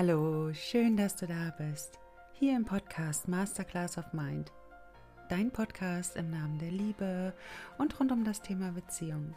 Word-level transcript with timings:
Hallo, 0.00 0.52
schön, 0.52 0.96
dass 0.96 1.16
du 1.16 1.26
da 1.26 1.52
bist. 1.58 1.98
Hier 2.34 2.54
im 2.54 2.64
Podcast 2.64 3.26
Masterclass 3.26 3.98
of 3.98 4.12
Mind. 4.12 4.52
Dein 5.28 5.50
Podcast 5.50 6.14
im 6.14 6.30
Namen 6.30 6.56
der 6.60 6.70
Liebe 6.70 7.34
und 7.78 7.98
rund 7.98 8.12
um 8.12 8.22
das 8.22 8.40
Thema 8.40 8.70
Beziehung. 8.70 9.34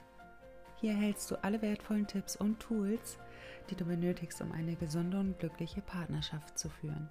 Hier 0.79 0.91
erhältst 0.91 1.31
du 1.31 1.43
alle 1.43 1.63
wertvollen 1.63 2.05
Tipps 2.05 2.35
und 2.35 2.59
Tools, 2.59 3.17
die 3.71 3.75
du 3.75 3.85
benötigst, 3.85 4.39
um 4.39 4.51
eine 4.51 4.75
gesunde 4.75 5.19
und 5.19 5.39
glückliche 5.39 5.81
Partnerschaft 5.81 6.59
zu 6.59 6.69
führen. 6.69 7.09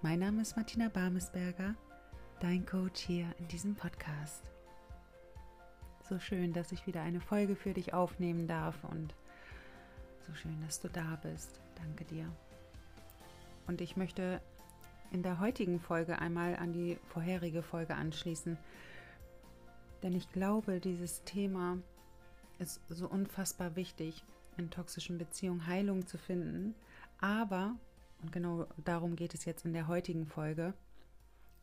Mein 0.00 0.20
Name 0.20 0.40
ist 0.40 0.56
Martina 0.56 0.88
Barmesberger, 0.88 1.74
dein 2.40 2.64
Coach 2.64 3.02
hier 3.02 3.26
in 3.38 3.48
diesem 3.48 3.74
Podcast. 3.74 4.50
So 6.08 6.18
schön, 6.18 6.54
dass 6.54 6.72
ich 6.72 6.86
wieder 6.86 7.02
eine 7.02 7.20
Folge 7.20 7.54
für 7.54 7.74
dich 7.74 7.92
aufnehmen 7.92 8.48
darf 8.48 8.82
und 8.84 9.14
so 10.26 10.34
schön, 10.34 10.58
dass 10.62 10.80
du 10.80 10.88
da 10.88 11.20
bist. 11.22 11.60
Danke 11.82 12.04
dir. 12.04 12.30
Und 13.66 13.80
ich 13.80 13.96
möchte 13.96 14.40
in 15.10 15.22
der 15.22 15.40
heutigen 15.40 15.80
Folge 15.80 16.18
einmal 16.18 16.56
an 16.56 16.72
die 16.72 16.98
vorherige 17.08 17.62
Folge 17.62 17.94
anschließen. 17.94 18.56
Denn 20.02 20.14
ich 20.14 20.30
glaube, 20.32 20.80
dieses 20.80 21.24
Thema 21.24 21.78
ist 22.58 22.80
so 22.88 23.08
unfassbar 23.08 23.76
wichtig, 23.76 24.24
in 24.56 24.70
toxischen 24.70 25.18
Beziehungen 25.18 25.66
Heilung 25.66 26.06
zu 26.06 26.18
finden. 26.18 26.74
Aber, 27.18 27.76
und 28.22 28.32
genau 28.32 28.66
darum 28.84 29.16
geht 29.16 29.34
es 29.34 29.44
jetzt 29.44 29.64
in 29.64 29.72
der 29.72 29.88
heutigen 29.88 30.26
Folge, 30.26 30.74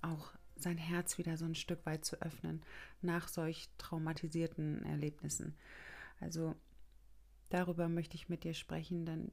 auch 0.02 0.32
sein 0.56 0.78
Herz 0.78 1.18
wieder 1.18 1.38
so 1.38 1.46
ein 1.46 1.56
Stück 1.56 1.86
weit 1.86 2.04
zu 2.04 2.22
öffnen 2.22 2.64
nach 3.02 3.28
solch 3.28 3.70
traumatisierten 3.78 4.84
Erlebnissen. 4.86 5.56
Also 6.20 6.56
darüber 7.50 7.90
möchte 7.90 8.16
ich 8.16 8.30
mit 8.30 8.44
dir 8.44 8.54
sprechen, 8.54 9.06
denn 9.06 9.32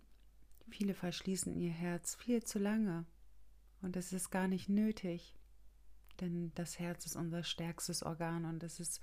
viele 0.70 0.94
verschließen 0.94 1.54
ihr 1.54 1.70
Herz 1.70 2.14
viel 2.14 2.42
zu 2.42 2.58
lange 2.58 3.06
und 3.82 3.96
es 3.96 4.12
ist 4.12 4.30
gar 4.30 4.48
nicht 4.48 4.68
nötig, 4.68 5.36
denn 6.20 6.52
das 6.54 6.78
Herz 6.78 7.06
ist 7.06 7.16
unser 7.16 7.42
stärkstes 7.42 8.02
Organ 8.02 8.44
und 8.44 8.62
es 8.62 8.80
ist 8.80 9.00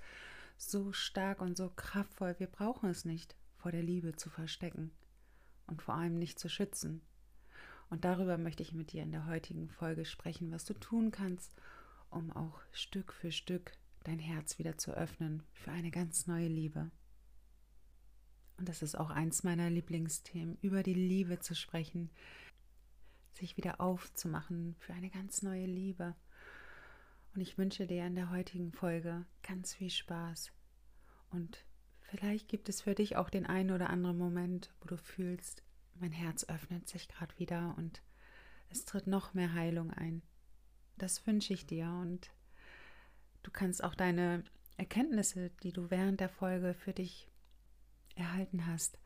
so 0.56 0.92
stark 0.92 1.40
und 1.40 1.56
so 1.56 1.70
kraftvoll. 1.70 2.34
Wir 2.38 2.46
brauchen 2.46 2.88
es 2.88 3.04
nicht 3.04 3.36
vor 3.56 3.72
der 3.72 3.82
Liebe 3.82 4.16
zu 4.16 4.30
verstecken 4.30 4.90
und 5.66 5.82
vor 5.82 5.94
allem 5.94 6.18
nicht 6.18 6.38
zu 6.38 6.48
schützen. 6.48 7.02
Und 7.90 8.04
darüber 8.04 8.38
möchte 8.38 8.62
ich 8.62 8.72
mit 8.72 8.92
dir 8.92 9.02
in 9.02 9.12
der 9.12 9.26
heutigen 9.26 9.68
Folge 9.68 10.04
sprechen, 10.04 10.50
was 10.50 10.64
du 10.64 10.74
tun 10.74 11.10
kannst, 11.10 11.54
um 12.10 12.32
auch 12.32 12.60
Stück 12.72 13.12
für 13.12 13.32
Stück 13.32 13.72
dein 14.04 14.18
Herz 14.18 14.58
wieder 14.58 14.78
zu 14.78 14.92
öffnen 14.92 15.42
für 15.52 15.70
eine 15.70 15.90
ganz 15.90 16.26
neue 16.26 16.48
Liebe. 16.48 16.90
Und 18.58 18.68
das 18.68 18.82
ist 18.82 18.96
auch 18.96 19.10
eins 19.10 19.42
meiner 19.42 19.70
Lieblingsthemen, 19.70 20.58
über 20.60 20.82
die 20.82 20.94
Liebe 20.94 21.40
zu 21.40 21.54
sprechen, 21.54 22.10
sich 23.32 23.56
wieder 23.56 23.80
aufzumachen 23.80 24.76
für 24.78 24.92
eine 24.92 25.10
ganz 25.10 25.42
neue 25.42 25.66
Liebe. 25.66 26.14
Und 27.34 27.40
ich 27.40 27.56
wünsche 27.56 27.86
dir 27.86 28.06
in 28.06 28.14
der 28.14 28.30
heutigen 28.30 28.72
Folge 28.72 29.24
ganz 29.42 29.74
viel 29.74 29.90
Spaß. 29.90 30.52
Und 31.30 31.64
vielleicht 32.00 32.48
gibt 32.48 32.68
es 32.68 32.82
für 32.82 32.94
dich 32.94 33.16
auch 33.16 33.30
den 33.30 33.46
einen 33.46 33.70
oder 33.70 33.90
anderen 33.90 34.18
Moment, 34.18 34.70
wo 34.80 34.86
du 34.86 34.98
fühlst, 34.98 35.62
mein 35.94 36.12
Herz 36.12 36.44
öffnet 36.48 36.88
sich 36.88 37.08
gerade 37.08 37.38
wieder 37.38 37.74
und 37.78 38.02
es 38.68 38.84
tritt 38.84 39.06
noch 39.06 39.34
mehr 39.34 39.54
Heilung 39.54 39.90
ein. 39.90 40.22
Das 40.96 41.26
wünsche 41.26 41.54
ich 41.54 41.66
dir 41.66 41.86
und 41.86 42.30
du 43.42 43.50
kannst 43.50 43.82
auch 43.82 43.94
deine 43.94 44.44
Erkenntnisse, 44.76 45.50
die 45.62 45.72
du 45.72 45.90
während 45.90 46.20
der 46.20 46.28
Folge 46.28 46.74
für 46.74 46.92
dich 46.92 47.28
erhalten 48.16 48.66
hast, 48.66 48.98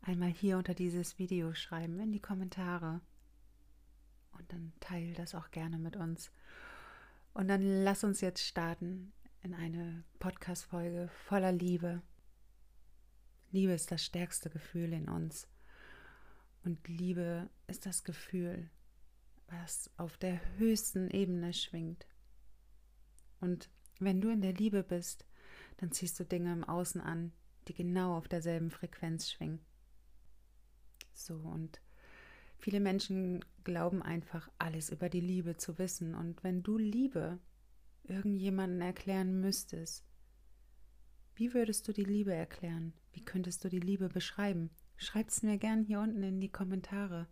einmal 0.00 0.30
hier 0.30 0.58
unter 0.58 0.74
dieses 0.74 1.18
Video 1.18 1.54
schreiben 1.54 2.00
in 2.00 2.12
die 2.12 2.20
Kommentare 2.20 3.00
und 4.32 4.52
dann 4.52 4.72
teile 4.80 5.12
das 5.14 5.34
auch 5.34 5.50
gerne 5.50 5.78
mit 5.78 5.96
uns. 5.96 6.30
Und 7.34 7.48
dann 7.48 7.62
lass 7.62 8.04
uns 8.04 8.20
jetzt 8.20 8.42
starten 8.42 9.12
in 9.42 9.54
eine 9.54 10.04
Podcast-Folge 10.18 11.08
voller 11.26 11.52
Liebe. 11.52 12.02
Liebe 13.50 13.72
ist 13.72 13.90
das 13.90 14.04
stärkste 14.04 14.50
Gefühl 14.50 14.92
in 14.92 15.08
uns. 15.08 15.48
Und 16.64 16.86
Liebe 16.88 17.50
ist 17.66 17.86
das 17.86 18.04
Gefühl, 18.04 18.70
was 19.48 19.90
auf 19.96 20.16
der 20.16 20.40
höchsten 20.58 21.10
Ebene 21.10 21.52
schwingt. 21.52 22.06
Und 23.40 23.68
wenn 23.98 24.20
du 24.20 24.30
in 24.30 24.40
der 24.40 24.54
Liebe 24.54 24.82
bist, 24.82 25.26
dann 25.78 25.92
ziehst 25.92 26.18
du 26.20 26.24
Dinge 26.24 26.52
im 26.52 26.64
Außen 26.64 27.00
an, 27.00 27.32
die 27.68 27.74
genau 27.74 28.16
auf 28.16 28.28
derselben 28.28 28.70
Frequenz 28.70 29.30
schwingen. 29.30 29.60
So, 31.14 31.34
und 31.34 31.80
Viele 32.62 32.78
Menschen 32.78 33.44
glauben 33.64 34.02
einfach, 34.02 34.48
alles 34.60 34.90
über 34.90 35.08
die 35.08 35.20
Liebe 35.20 35.56
zu 35.56 35.78
wissen. 35.78 36.14
Und 36.14 36.44
wenn 36.44 36.62
du 36.62 36.78
Liebe 36.78 37.40
irgendjemanden 38.04 38.80
erklären 38.80 39.40
müsstest, 39.40 40.04
wie 41.34 41.54
würdest 41.54 41.88
du 41.88 41.92
die 41.92 42.04
Liebe 42.04 42.32
erklären? 42.32 42.92
Wie 43.10 43.24
könntest 43.24 43.64
du 43.64 43.68
die 43.68 43.80
Liebe 43.80 44.08
beschreiben? 44.08 44.70
Schreib 44.96 45.28
es 45.28 45.42
mir 45.42 45.58
gern 45.58 45.82
hier 45.82 45.98
unten 45.98 46.22
in 46.22 46.40
die 46.40 46.52
Kommentare. 46.52 47.26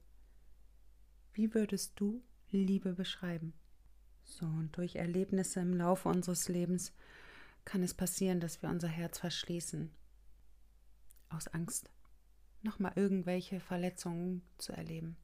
Wie 1.32 1.54
würdest 1.54 1.92
du 1.94 2.24
Liebe 2.50 2.94
beschreiben? 2.94 3.52
So, 4.24 4.46
und 4.46 4.76
durch 4.76 4.96
Erlebnisse 4.96 5.60
im 5.60 5.74
Laufe 5.74 6.08
unseres 6.08 6.48
Lebens 6.48 6.92
kann 7.64 7.84
es 7.84 7.94
passieren, 7.94 8.40
dass 8.40 8.62
wir 8.62 8.68
unser 8.68 8.88
Herz 8.88 9.20
verschließen. 9.20 9.92
Aus 11.30 11.48
Angst 11.48 11.90
nochmal 12.62 12.92
irgendwelche 12.96 13.60
Verletzungen 13.60 14.42
zu 14.58 14.72
erleben. 14.72 15.16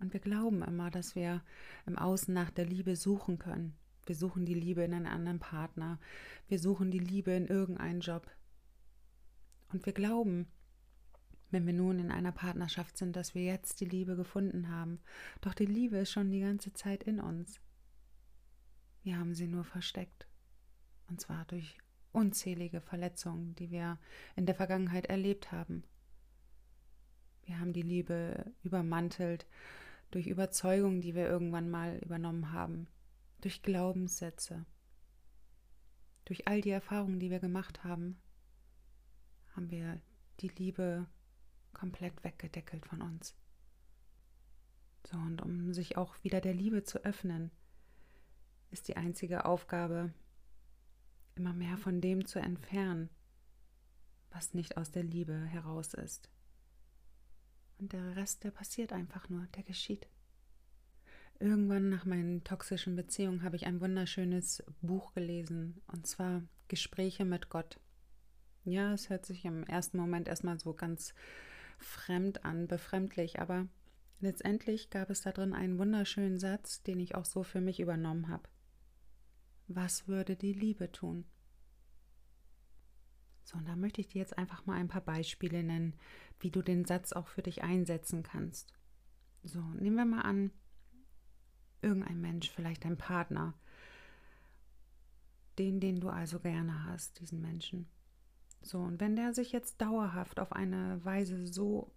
Und 0.00 0.12
wir 0.12 0.20
glauben 0.20 0.62
immer, 0.62 0.90
dass 0.90 1.14
wir 1.14 1.42
im 1.86 1.96
Außen 1.96 2.32
nach 2.32 2.50
der 2.50 2.66
Liebe 2.66 2.96
suchen 2.96 3.38
können. 3.38 3.76
Wir 4.06 4.16
suchen 4.16 4.44
die 4.44 4.54
Liebe 4.54 4.82
in 4.82 4.94
einen 4.94 5.06
anderen 5.06 5.38
Partner. 5.38 6.00
Wir 6.48 6.58
suchen 6.58 6.90
die 6.90 6.98
Liebe 6.98 7.30
in 7.32 7.46
irgendeinen 7.46 8.00
Job. 8.00 8.28
Und 9.68 9.86
wir 9.86 9.92
glauben, 9.92 10.48
wenn 11.50 11.66
wir 11.66 11.72
nun 11.72 11.98
in 11.98 12.10
einer 12.10 12.32
Partnerschaft 12.32 12.96
sind, 12.96 13.14
dass 13.14 13.34
wir 13.34 13.44
jetzt 13.44 13.80
die 13.80 13.84
Liebe 13.84 14.16
gefunden 14.16 14.70
haben. 14.70 15.00
Doch 15.40 15.54
die 15.54 15.66
Liebe 15.66 15.98
ist 15.98 16.10
schon 16.10 16.30
die 16.30 16.40
ganze 16.40 16.72
Zeit 16.72 17.04
in 17.04 17.20
uns. 17.20 17.60
Wir 19.02 19.18
haben 19.18 19.34
sie 19.34 19.46
nur 19.46 19.64
versteckt. 19.64 20.26
Und 21.08 21.20
zwar 21.20 21.44
durch 21.44 21.76
unzählige 22.12 22.80
Verletzungen, 22.80 23.54
die 23.56 23.70
wir 23.70 23.98
in 24.36 24.46
der 24.46 24.54
Vergangenheit 24.54 25.06
erlebt 25.06 25.52
haben. 25.52 25.84
Wir 27.44 27.58
haben 27.58 27.72
die 27.72 27.82
Liebe 27.82 28.52
übermantelt 28.62 29.46
durch 30.10 30.26
Überzeugungen, 30.26 31.00
die 31.00 31.14
wir 31.14 31.28
irgendwann 31.28 31.70
mal 31.70 31.98
übernommen 31.98 32.52
haben, 32.52 32.86
durch 33.40 33.62
Glaubenssätze, 33.62 34.64
durch 36.24 36.46
all 36.46 36.60
die 36.60 36.70
Erfahrungen, 36.70 37.18
die 37.18 37.30
wir 37.30 37.40
gemacht 37.40 37.82
haben, 37.82 38.20
haben 39.56 39.70
wir 39.70 40.00
die 40.40 40.48
Liebe 40.48 41.06
komplett 41.72 42.22
weggedeckelt 42.22 42.86
von 42.86 43.02
uns. 43.02 43.34
So, 45.06 45.16
und 45.16 45.42
um 45.42 45.72
sich 45.72 45.96
auch 45.96 46.22
wieder 46.22 46.40
der 46.40 46.54
Liebe 46.54 46.84
zu 46.84 47.04
öffnen, 47.04 47.50
ist 48.70 48.88
die 48.88 48.96
einzige 48.96 49.44
Aufgabe, 49.44 50.12
immer 51.34 51.52
mehr 51.52 51.76
von 51.76 52.00
dem 52.00 52.26
zu 52.26 52.38
entfernen, 52.38 53.10
was 54.30 54.54
nicht 54.54 54.76
aus 54.76 54.90
der 54.90 55.02
Liebe 55.02 55.44
heraus 55.46 55.94
ist. 55.94 56.28
Und 57.78 57.92
der 57.92 58.16
Rest, 58.16 58.44
der 58.44 58.50
passiert 58.50 58.92
einfach 58.92 59.28
nur, 59.28 59.46
der 59.56 59.62
geschieht. 59.62 60.06
Irgendwann 61.40 61.88
nach 61.88 62.04
meinen 62.04 62.44
toxischen 62.44 62.94
Beziehungen 62.94 63.42
habe 63.42 63.56
ich 63.56 63.66
ein 63.66 63.80
wunderschönes 63.80 64.62
Buch 64.80 65.12
gelesen, 65.14 65.82
und 65.88 66.06
zwar 66.06 66.42
Gespräche 66.68 67.24
mit 67.24 67.50
Gott. 67.50 67.80
Ja, 68.64 68.92
es 68.92 69.10
hört 69.10 69.26
sich 69.26 69.44
im 69.44 69.64
ersten 69.64 69.98
Moment 69.98 70.28
erstmal 70.28 70.60
so 70.60 70.72
ganz 70.72 71.14
fremd 71.78 72.44
an, 72.44 72.68
befremdlich, 72.68 73.40
aber 73.40 73.66
letztendlich 74.20 74.90
gab 74.90 75.10
es 75.10 75.22
da 75.22 75.32
drin 75.32 75.52
einen 75.52 75.78
wunderschönen 75.78 76.38
Satz, 76.38 76.82
den 76.84 77.00
ich 77.00 77.16
auch 77.16 77.24
so 77.24 77.42
für 77.42 77.60
mich 77.60 77.80
übernommen 77.80 78.28
habe. 78.28 78.48
Was 79.74 80.08
würde 80.08 80.36
die 80.36 80.52
Liebe 80.52 80.90
tun? 80.92 81.24
So, 83.44 83.58
und 83.58 83.68
da 83.68 83.76
möchte 83.76 84.00
ich 84.00 84.08
dir 84.08 84.20
jetzt 84.20 84.38
einfach 84.38 84.66
mal 84.66 84.76
ein 84.76 84.88
paar 84.88 85.00
Beispiele 85.00 85.62
nennen, 85.62 85.94
wie 86.38 86.50
du 86.50 86.62
den 86.62 86.84
Satz 86.84 87.12
auch 87.12 87.28
für 87.28 87.42
dich 87.42 87.62
einsetzen 87.62 88.22
kannst. 88.22 88.72
So, 89.42 89.60
nehmen 89.60 89.96
wir 89.96 90.04
mal 90.04 90.22
an, 90.22 90.52
irgendein 91.80 92.20
Mensch, 92.20 92.50
vielleicht 92.50 92.84
dein 92.84 92.96
Partner, 92.96 93.54
den, 95.58 95.80
den 95.80 96.00
du 96.00 96.08
also 96.08 96.38
gerne 96.38 96.84
hast, 96.84 97.20
diesen 97.20 97.40
Menschen. 97.40 97.88
So, 98.62 98.78
und 98.78 99.00
wenn 99.00 99.16
der 99.16 99.34
sich 99.34 99.52
jetzt 99.52 99.80
dauerhaft 99.80 100.38
auf 100.38 100.52
eine 100.52 101.04
Weise 101.04 101.46
so 101.46 101.92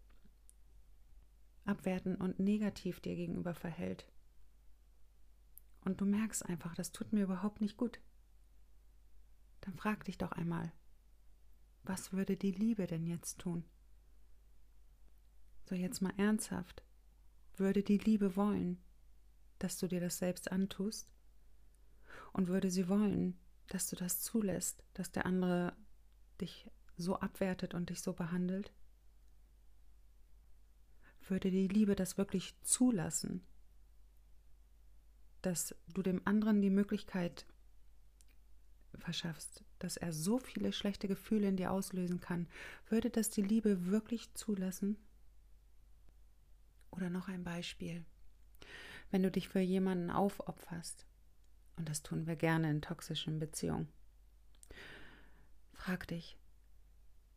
abwertend 1.64 2.20
und 2.20 2.40
negativ 2.40 3.00
dir 3.00 3.16
gegenüber 3.16 3.54
verhält, 3.54 4.08
und 5.86 6.02
du 6.02 6.06
merkst 6.06 6.46
einfach, 6.46 6.76
das 6.76 6.92
tut 6.92 7.14
mir 7.14 7.24
überhaupt 7.24 7.62
nicht 7.62 7.78
gut, 7.78 8.02
dann 9.62 9.76
frag 9.76 10.04
dich 10.04 10.18
doch 10.18 10.32
einmal, 10.32 10.72
was 11.84 12.12
würde 12.12 12.36
die 12.36 12.52
Liebe 12.52 12.88
denn 12.88 13.06
jetzt 13.06 13.40
tun? 13.40 13.64
So 15.66 15.76
jetzt 15.76 16.02
mal 16.02 16.14
ernsthaft. 16.18 16.84
Würde 17.56 17.84
die 17.84 17.98
Liebe 17.98 18.36
wollen, 18.36 18.84
dass 19.60 19.78
du 19.78 19.88
dir 19.88 20.00
das 20.00 20.18
selbst 20.18 20.52
antust? 20.52 21.10
Und 22.34 22.48
würde 22.48 22.70
sie 22.70 22.90
wollen, 22.90 23.40
dass 23.68 23.88
du 23.88 23.96
das 23.96 24.22
zulässt, 24.22 24.84
dass 24.94 25.12
der 25.12 25.26
andere 25.26 25.76
dich 26.42 26.70
so 26.98 27.20
abwertet 27.20 27.74
und 27.74 27.90
dich 27.90 28.02
so 28.02 28.14
behandelt? 28.14 28.74
Würde 31.28 31.50
die 31.50 31.68
Liebe 31.68 31.96
das 31.96 32.18
wirklich 32.18 32.60
zulassen, 32.62 33.46
dass 35.46 35.76
du 35.94 36.02
dem 36.02 36.22
anderen 36.26 36.62
die 36.62 36.72
Möglichkeit 36.72 37.46
verschaffst, 38.96 39.64
dass 39.80 39.98
er 39.98 40.12
so 40.12 40.40
viele 40.40 40.72
schlechte 40.74 41.08
Gefühle 41.08 41.48
in 41.48 41.58
dir 41.58 41.72
auslösen 41.72 42.20
kann, 42.20 42.48
würde 42.90 43.10
das 43.10 43.30
die 43.30 43.42
Liebe 43.42 43.86
wirklich 43.86 44.34
zulassen? 44.34 44.98
Oder 46.90 47.10
noch 47.10 47.28
ein 47.28 47.44
Beispiel. 47.44 48.06
Wenn 49.12 49.22
du 49.22 49.30
dich 49.30 49.50
für 49.50 49.60
jemanden 49.60 50.10
aufopferst, 50.10 51.06
und 51.76 51.90
das 51.90 52.02
tun 52.02 52.26
wir 52.26 52.36
gerne 52.36 52.72
in 52.72 52.82
toxischen 52.82 53.38
Beziehungen, 53.38 53.90
frag 55.74 56.08
dich, 56.08 56.38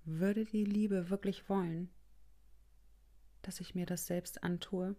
würde 0.05 0.44
die 0.46 0.64
Liebe 0.64 1.10
wirklich 1.10 1.49
wollen, 1.49 1.90
dass 3.43 3.60
ich 3.60 3.75
mir 3.75 3.84
das 3.84 4.06
selbst 4.06 4.43
antue? 4.43 4.96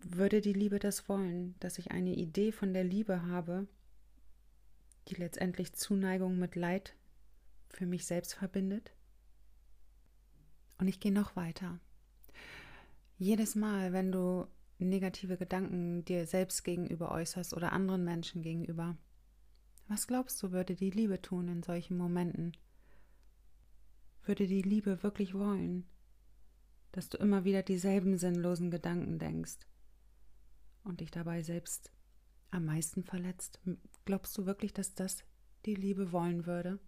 Würde 0.00 0.40
die 0.40 0.52
Liebe 0.52 0.78
das 0.78 1.08
wollen, 1.08 1.56
dass 1.58 1.78
ich 1.78 1.90
eine 1.90 2.14
Idee 2.14 2.52
von 2.52 2.72
der 2.72 2.84
Liebe 2.84 3.26
habe, 3.26 3.66
die 5.08 5.16
letztendlich 5.16 5.74
Zuneigung 5.74 6.38
mit 6.38 6.54
Leid 6.54 6.94
für 7.68 7.86
mich 7.86 8.06
selbst 8.06 8.34
verbindet? 8.34 8.92
Und 10.78 10.86
ich 10.86 11.00
gehe 11.00 11.12
noch 11.12 11.34
weiter. 11.34 11.80
Jedes 13.18 13.56
Mal, 13.56 13.92
wenn 13.92 14.12
du 14.12 14.46
negative 14.78 15.36
Gedanken 15.36 16.04
dir 16.04 16.26
selbst 16.26 16.62
gegenüber 16.62 17.10
äußerst 17.10 17.52
oder 17.52 17.72
anderen 17.72 18.04
Menschen 18.04 18.42
gegenüber, 18.42 18.96
was 19.88 20.06
glaubst 20.06 20.40
du, 20.42 20.52
würde 20.52 20.76
die 20.76 20.90
Liebe 20.90 21.20
tun 21.20 21.48
in 21.48 21.62
solchen 21.64 21.96
Momenten? 21.96 22.52
Würde 24.24 24.46
die 24.46 24.62
Liebe 24.62 25.02
wirklich 25.02 25.34
wollen, 25.34 25.88
dass 26.92 27.08
du 27.08 27.18
immer 27.18 27.44
wieder 27.44 27.64
dieselben 27.64 28.16
sinnlosen 28.18 28.70
Gedanken 28.70 29.18
denkst 29.18 29.66
und 30.84 31.00
dich 31.00 31.10
dabei 31.10 31.42
selbst 31.42 31.92
am 32.50 32.64
meisten 32.64 33.02
verletzt? 33.04 33.60
Glaubst 34.04 34.36
du 34.38 34.46
wirklich, 34.46 34.72
dass 34.72 34.94
das 34.94 35.24
die 35.66 35.74
Liebe 35.74 36.12
wollen 36.12 36.46
würde? 36.46 36.78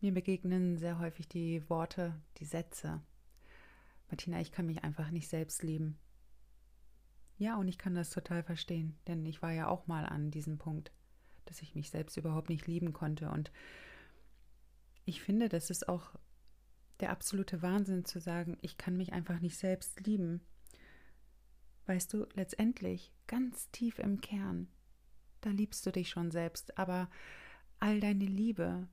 Mir 0.00 0.14
begegnen 0.14 0.78
sehr 0.78 0.98
häufig 0.98 1.28
die 1.28 1.68
Worte, 1.68 2.20
die 2.38 2.46
Sätze. 2.46 3.02
Martina, 4.08 4.40
ich 4.40 4.50
kann 4.50 4.66
mich 4.66 4.82
einfach 4.82 5.10
nicht 5.10 5.28
selbst 5.28 5.62
lieben. 5.62 5.98
Ja, 7.36 7.56
und 7.56 7.68
ich 7.68 7.78
kann 7.78 7.94
das 7.94 8.10
total 8.10 8.42
verstehen, 8.42 8.98
denn 9.06 9.24
ich 9.24 9.40
war 9.40 9.52
ja 9.52 9.68
auch 9.68 9.86
mal 9.86 10.04
an 10.04 10.30
diesem 10.30 10.58
Punkt, 10.58 10.92
dass 11.46 11.62
ich 11.62 11.74
mich 11.74 11.90
selbst 11.90 12.16
überhaupt 12.16 12.48
nicht 12.48 12.66
lieben 12.66 12.92
konnte. 12.92 13.30
Und 13.30 13.50
ich 15.04 15.22
finde, 15.22 15.48
das 15.48 15.70
ist 15.70 15.88
auch 15.88 16.14
der 17.00 17.10
absolute 17.10 17.62
Wahnsinn 17.62 18.04
zu 18.04 18.20
sagen, 18.20 18.58
ich 18.60 18.76
kann 18.76 18.96
mich 18.96 19.12
einfach 19.12 19.40
nicht 19.40 19.56
selbst 19.56 20.00
lieben. 20.06 20.42
Weißt 21.90 22.12
du, 22.12 22.24
letztendlich, 22.34 23.12
ganz 23.26 23.68
tief 23.72 23.98
im 23.98 24.20
Kern, 24.20 24.68
da 25.40 25.50
liebst 25.50 25.84
du 25.84 25.90
dich 25.90 26.08
schon 26.08 26.30
selbst, 26.30 26.78
aber 26.78 27.10
all 27.80 27.98
deine 27.98 28.26
Liebe, 28.26 28.86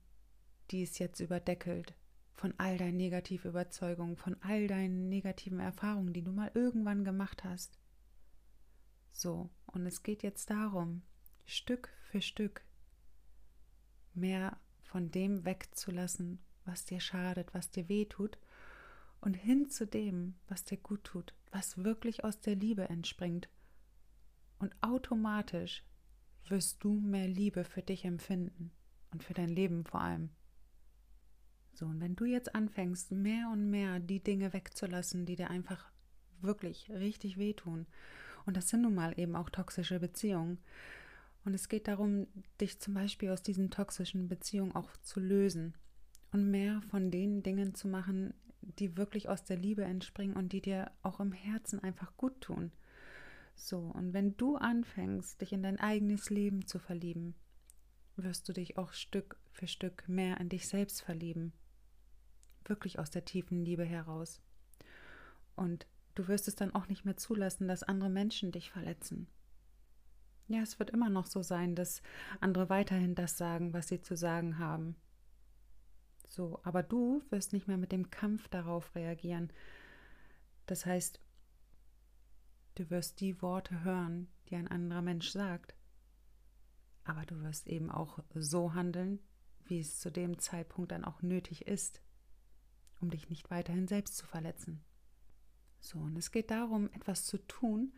die 0.72 0.82
ist 0.82 0.98
jetzt 0.98 1.20
überdeckelt 1.20 1.94
von 2.34 2.56
all 2.58 2.76
deinen 2.80 2.98
negativen 2.98 3.52
Überzeugungen, 3.52 4.18
von 4.18 4.36
all 4.42 4.66
deinen 4.66 5.10
negativen 5.10 5.60
Erfahrungen, 5.60 6.12
die 6.12 6.24
du 6.24 6.32
mal 6.32 6.50
irgendwann 6.56 7.06
gemacht 7.06 7.44
hast. 7.44 7.78
So, 9.12 9.52
und 9.68 9.86
es 9.86 10.02
geht 10.02 10.24
jetzt 10.24 10.50
darum, 10.50 11.04
Stück 11.46 11.92
für 12.10 12.24
Stück 12.24 12.66
mehr 14.16 14.58
von 14.82 15.12
dem 15.12 15.46
wegzulassen, 15.46 16.40
was 16.66 16.86
dir 16.86 17.00
schadet, 17.00 17.54
was 17.54 17.70
dir 17.70 17.90
weh 17.90 18.06
tut, 18.06 18.40
und 19.22 19.36
hin 19.36 19.70
zu 19.70 19.86
dem, 19.86 20.34
was 20.48 20.66
dir 20.66 20.78
gut 20.78 21.04
tut, 21.04 21.36
was 21.52 21.84
wirklich 21.84 22.24
aus 22.24 22.40
der 22.40 22.56
Liebe 22.56 22.90
entspringt. 22.90 23.50
Und 24.60 24.76
automatisch 24.82 25.84
wirst 26.48 26.84
du 26.84 27.00
mehr 27.00 27.28
Liebe 27.28 27.64
für 27.64 27.82
dich 27.82 28.06
empfinden 28.06 28.72
und 29.12 29.24
für 29.24 29.34
dein 29.34 29.50
Leben 29.50 29.86
vor 29.86 30.02
allem. 30.02 30.30
So, 31.74 31.86
und 31.86 32.02
wenn 32.02 32.16
du 32.16 32.26
jetzt 32.26 32.56
anfängst, 32.56 33.12
mehr 33.12 33.50
und 33.52 33.70
mehr 33.70 34.00
die 34.00 34.24
Dinge 34.24 34.52
wegzulassen, 34.54 35.26
die 35.26 35.36
dir 35.36 35.50
einfach 35.50 35.92
wirklich 36.42 36.90
richtig 36.90 37.38
wehtun, 37.38 37.86
und 38.46 38.58
das 38.58 38.70
sind 38.70 38.82
nun 38.82 38.96
mal 38.96 39.14
eben 39.20 39.36
auch 39.36 39.50
toxische 39.50 40.00
Beziehungen, 40.00 40.58
und 41.46 41.54
es 41.54 41.70
geht 41.70 41.88
darum, 41.88 42.28
dich 42.60 42.80
zum 42.80 42.94
Beispiel 42.94 43.30
aus 43.30 43.42
diesen 43.42 43.70
toxischen 43.70 44.28
Beziehungen 44.28 44.76
auch 44.76 44.98
zu 44.98 45.20
lösen 45.20 45.76
und 46.32 46.50
mehr 46.52 46.82
von 46.90 47.10
den 47.10 47.42
Dingen 47.42 47.74
zu 47.74 47.88
machen, 47.88 48.34
die 48.62 48.98
wirklich 48.98 49.30
aus 49.30 49.44
der 49.44 49.58
Liebe 49.58 49.84
entspringen 49.84 50.36
und 50.36 50.54
die 50.54 50.62
dir 50.62 50.92
auch 51.04 51.20
im 51.20 51.32
Herzen 51.32 51.82
einfach 51.84 52.16
gut 52.18 52.42
tun. 52.42 52.72
So, 53.56 53.80
und 53.80 54.14
wenn 54.14 54.38
du 54.38 54.56
anfängst, 54.56 55.42
dich 55.42 55.52
in 55.52 55.64
dein 55.64 55.80
eigenes 55.80 56.30
Leben 56.30 56.68
zu 56.68 56.80
verlieben, 56.80 57.36
wirst 58.16 58.48
du 58.48 58.54
dich 58.54 58.78
auch 58.78 58.94
Stück 58.94 59.38
für 59.52 59.68
Stück 59.68 60.08
mehr 60.08 60.40
in 60.40 60.50
dich 60.50 60.68
selbst 60.68 61.02
verlieben. 61.02 61.54
Wirklich 62.66 63.00
aus 63.00 63.10
der 63.10 63.26
tiefen 63.26 63.64
Liebe 63.64 63.86
heraus. 63.86 64.42
Und 65.56 65.88
du 66.16 66.28
wirst 66.28 66.48
es 66.48 66.56
dann 66.56 66.74
auch 66.76 66.88
nicht 66.88 67.06
mehr 67.06 67.18
zulassen, 67.18 67.68
dass 67.68 67.84
andere 67.84 68.10
Menschen 68.10 68.52
dich 68.52 68.70
verletzen. 68.70 69.28
Ja, 70.48 70.62
es 70.62 70.80
wird 70.80 70.92
immer 70.92 71.10
noch 71.10 71.26
so 71.26 71.42
sein, 71.42 71.76
dass 71.76 72.02
andere 72.40 72.70
weiterhin 72.70 73.16
das 73.16 73.38
sagen, 73.38 73.74
was 73.74 73.88
sie 73.88 74.02
zu 74.02 74.16
sagen 74.16 74.60
haben. 74.60 74.96
So, 76.28 76.60
aber 76.64 76.84
du 76.84 77.24
wirst 77.30 77.54
nicht 77.54 77.68
mehr 77.68 77.78
mit 77.78 77.92
dem 77.92 78.10
Kampf 78.12 78.48
darauf 78.50 78.94
reagieren. 78.96 79.52
Das 80.66 80.86
heißt, 80.86 81.22
Du 82.78 82.92
wirst 82.92 83.22
die 83.22 83.42
Worte 83.42 83.84
hören, 83.84 84.28
die 84.48 84.56
ein 84.56 84.68
anderer 84.68 85.02
Mensch 85.02 85.32
sagt. 85.32 85.74
Aber 87.06 87.26
du 87.26 87.42
wirst 87.42 87.66
eben 87.66 87.90
auch 87.90 88.20
so 88.36 88.76
handeln, 88.76 89.20
wie 89.66 89.80
es 89.80 90.00
zu 90.00 90.12
dem 90.12 90.38
Zeitpunkt 90.38 90.92
dann 90.92 91.04
auch 91.04 91.24
nötig 91.24 91.66
ist, 91.66 92.04
um 93.02 93.10
dich 93.10 93.32
nicht 93.32 93.50
weiterhin 93.50 93.88
selbst 93.88 94.16
zu 94.16 94.28
verletzen. 94.28 94.84
So, 95.80 95.98
und 95.98 96.16
es 96.18 96.30
geht 96.30 96.52
darum, 96.52 96.92
etwas 96.94 97.26
zu 97.26 97.40
tun, 97.48 97.96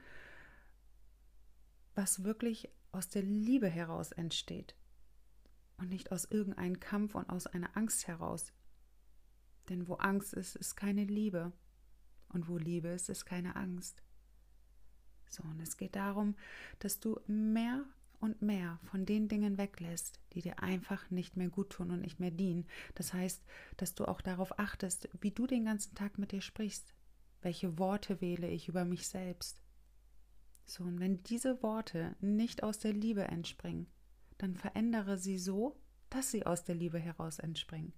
was 1.93 2.23
wirklich 2.23 2.69
aus 2.93 3.09
der 3.09 3.23
Liebe 3.23 3.67
heraus 3.67 4.13
entsteht 4.13 4.75
und 5.79 5.89
nicht 5.89 6.11
aus 6.11 6.25
irgendeinem 6.25 6.79
Kampf 6.79 7.15
und 7.15 7.29
aus 7.29 7.47
einer 7.47 7.75
Angst 7.75 8.07
heraus. 8.07 8.53
Denn 9.69 9.87
wo 9.87 9.95
Angst 9.95 10.33
ist, 10.33 10.55
ist 10.55 10.75
keine 10.75 11.05
Liebe 11.05 11.51
und 12.29 12.47
wo 12.47 12.57
Liebe 12.57 12.89
ist, 12.89 13.09
ist 13.09 13.25
keine 13.25 13.55
Angst. 13.55 14.03
So, 15.29 15.43
und 15.43 15.59
es 15.61 15.77
geht 15.77 15.95
darum, 15.95 16.35
dass 16.79 16.99
du 16.99 17.19
mehr 17.27 17.85
und 18.19 18.41
mehr 18.41 18.79
von 18.83 19.05
den 19.05 19.27
Dingen 19.27 19.57
weglässt, 19.57 20.19
die 20.33 20.41
dir 20.41 20.61
einfach 20.61 21.09
nicht 21.09 21.37
mehr 21.37 21.49
gut 21.49 21.69
tun 21.69 21.91
und 21.91 22.01
nicht 22.01 22.19
mehr 22.19 22.31
dienen. 22.31 22.65
Das 22.95 23.13
heißt, 23.13 23.43
dass 23.77 23.95
du 23.95 24.05
auch 24.05 24.21
darauf 24.21 24.59
achtest, 24.59 25.07
wie 25.21 25.31
du 25.31 25.47
den 25.47 25.65
ganzen 25.65 25.95
Tag 25.95 26.17
mit 26.17 26.31
dir 26.31 26.41
sprichst. 26.41 26.93
Welche 27.41 27.79
Worte 27.79 28.19
wähle 28.19 28.49
ich 28.49 28.67
über 28.67 28.83
mich 28.83 29.07
selbst? 29.07 29.61
So, 30.65 30.83
und 30.83 30.99
wenn 30.99 31.23
diese 31.23 31.63
Worte 31.63 32.15
nicht 32.19 32.63
aus 32.63 32.79
der 32.79 32.93
Liebe 32.93 33.23
entspringen, 33.23 33.87
dann 34.39 34.55
verändere 34.55 35.17
sie 35.17 35.37
so, 35.37 35.79
dass 36.09 36.31
sie 36.31 36.45
aus 36.45 36.63
der 36.63 36.75
Liebe 36.75 36.97
heraus 36.97 37.37
entspringen. 37.37 37.93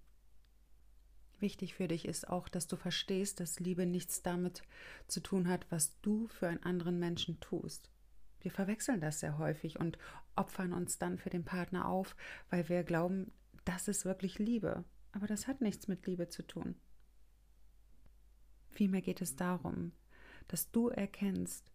Wichtig 1.40 1.74
für 1.74 1.88
dich 1.88 2.06
ist 2.06 2.28
auch, 2.28 2.50
dass 2.50 2.68
du 2.68 2.76
verstehst, 2.76 3.40
dass 3.40 3.60
Liebe 3.60 3.86
nichts 3.86 4.22
damit 4.22 4.64
zu 5.08 5.22
tun 5.22 5.48
hat, 5.48 5.66
was 5.72 6.00
du 6.02 6.28
für 6.28 6.48
einen 6.48 6.64
anderen 6.64 7.00
Menschen 7.00 7.40
tust. 7.40 7.90
Wir 8.42 8.52
verwechseln 8.52 9.02
das 9.02 9.20
sehr 9.20 9.38
häufig 9.38 9.80
und 9.80 9.98
opfern 10.36 10.74
uns 10.74 11.00
dann 11.00 11.18
für 11.18 11.30
den 11.30 11.46
Partner 11.46 11.88
auf, 11.88 12.16
weil 12.50 12.68
wir 12.70 12.84
glauben, 12.84 13.32
das 13.66 13.88
ist 13.88 14.06
wirklich 14.06 14.40
Liebe. 14.40 14.84
Aber 15.14 15.28
das 15.28 15.48
hat 15.48 15.62
nichts 15.62 15.88
mit 15.88 16.06
Liebe 16.06 16.30
zu 16.30 16.44
tun. 16.44 16.76
Vielmehr 18.70 19.02
geht 19.02 19.22
es 19.22 19.36
darum, 19.36 19.92
dass 20.48 20.72
du 20.72 20.90
erkennst, 20.90 21.71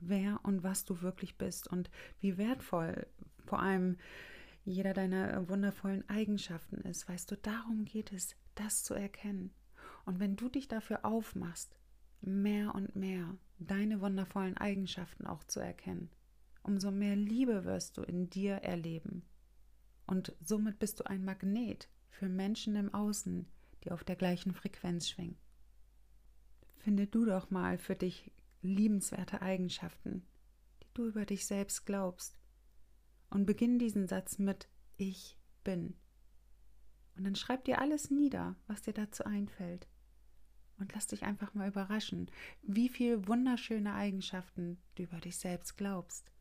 wer 0.00 0.40
und 0.44 0.62
was 0.62 0.84
du 0.84 1.02
wirklich 1.02 1.38
bist 1.38 1.68
und 1.68 1.90
wie 2.20 2.38
wertvoll 2.38 3.06
vor 3.44 3.60
allem 3.60 3.96
jeder 4.64 4.92
deiner 4.92 5.48
wundervollen 5.48 6.08
Eigenschaften 6.08 6.76
ist. 6.82 7.08
Weißt 7.08 7.30
du, 7.30 7.36
darum 7.36 7.84
geht 7.84 8.12
es, 8.12 8.36
das 8.54 8.84
zu 8.84 8.94
erkennen. 8.94 9.52
Und 10.04 10.20
wenn 10.20 10.36
du 10.36 10.48
dich 10.48 10.68
dafür 10.68 11.04
aufmachst, 11.04 11.76
mehr 12.20 12.74
und 12.74 12.94
mehr 12.94 13.36
deine 13.58 14.00
wundervollen 14.00 14.56
Eigenschaften 14.56 15.26
auch 15.26 15.44
zu 15.44 15.60
erkennen, 15.60 16.10
umso 16.62 16.90
mehr 16.90 17.16
Liebe 17.16 17.64
wirst 17.64 17.96
du 17.96 18.02
in 18.02 18.28
dir 18.28 18.56
erleben. 18.56 19.22
Und 20.06 20.34
somit 20.40 20.78
bist 20.78 21.00
du 21.00 21.04
ein 21.04 21.24
Magnet 21.24 21.88
für 22.08 22.28
Menschen 22.28 22.76
im 22.76 22.92
Außen, 22.92 23.46
die 23.84 23.92
auf 23.92 24.04
der 24.04 24.16
gleichen 24.16 24.52
Frequenz 24.52 25.08
schwingen. 25.08 25.36
finde 26.76 27.06
du 27.06 27.24
doch 27.24 27.50
mal 27.50 27.78
für 27.78 27.94
dich 27.94 28.32
liebenswerte 28.62 29.42
Eigenschaften, 29.42 30.26
die 30.82 30.88
du 30.94 31.06
über 31.06 31.24
dich 31.24 31.46
selbst 31.46 31.86
glaubst. 31.86 32.38
Und 33.30 33.46
beginn 33.46 33.78
diesen 33.78 34.08
Satz 34.08 34.38
mit 34.38 34.68
Ich 34.96 35.38
bin. 35.62 35.94
Und 37.16 37.24
dann 37.24 37.36
schreib 37.36 37.64
dir 37.64 37.80
alles 37.80 38.10
nieder, 38.10 38.56
was 38.66 38.82
dir 38.82 38.92
dazu 38.92 39.24
einfällt. 39.24 39.86
Und 40.78 40.92
lass 40.94 41.06
dich 41.06 41.22
einfach 41.22 41.54
mal 41.54 41.68
überraschen, 41.68 42.30
wie 42.62 42.88
viele 42.88 43.28
wunderschöne 43.28 43.94
Eigenschaften 43.94 44.78
du 44.94 45.02
über 45.02 45.18
dich 45.18 45.36
selbst 45.36 45.76
glaubst. 45.76 46.32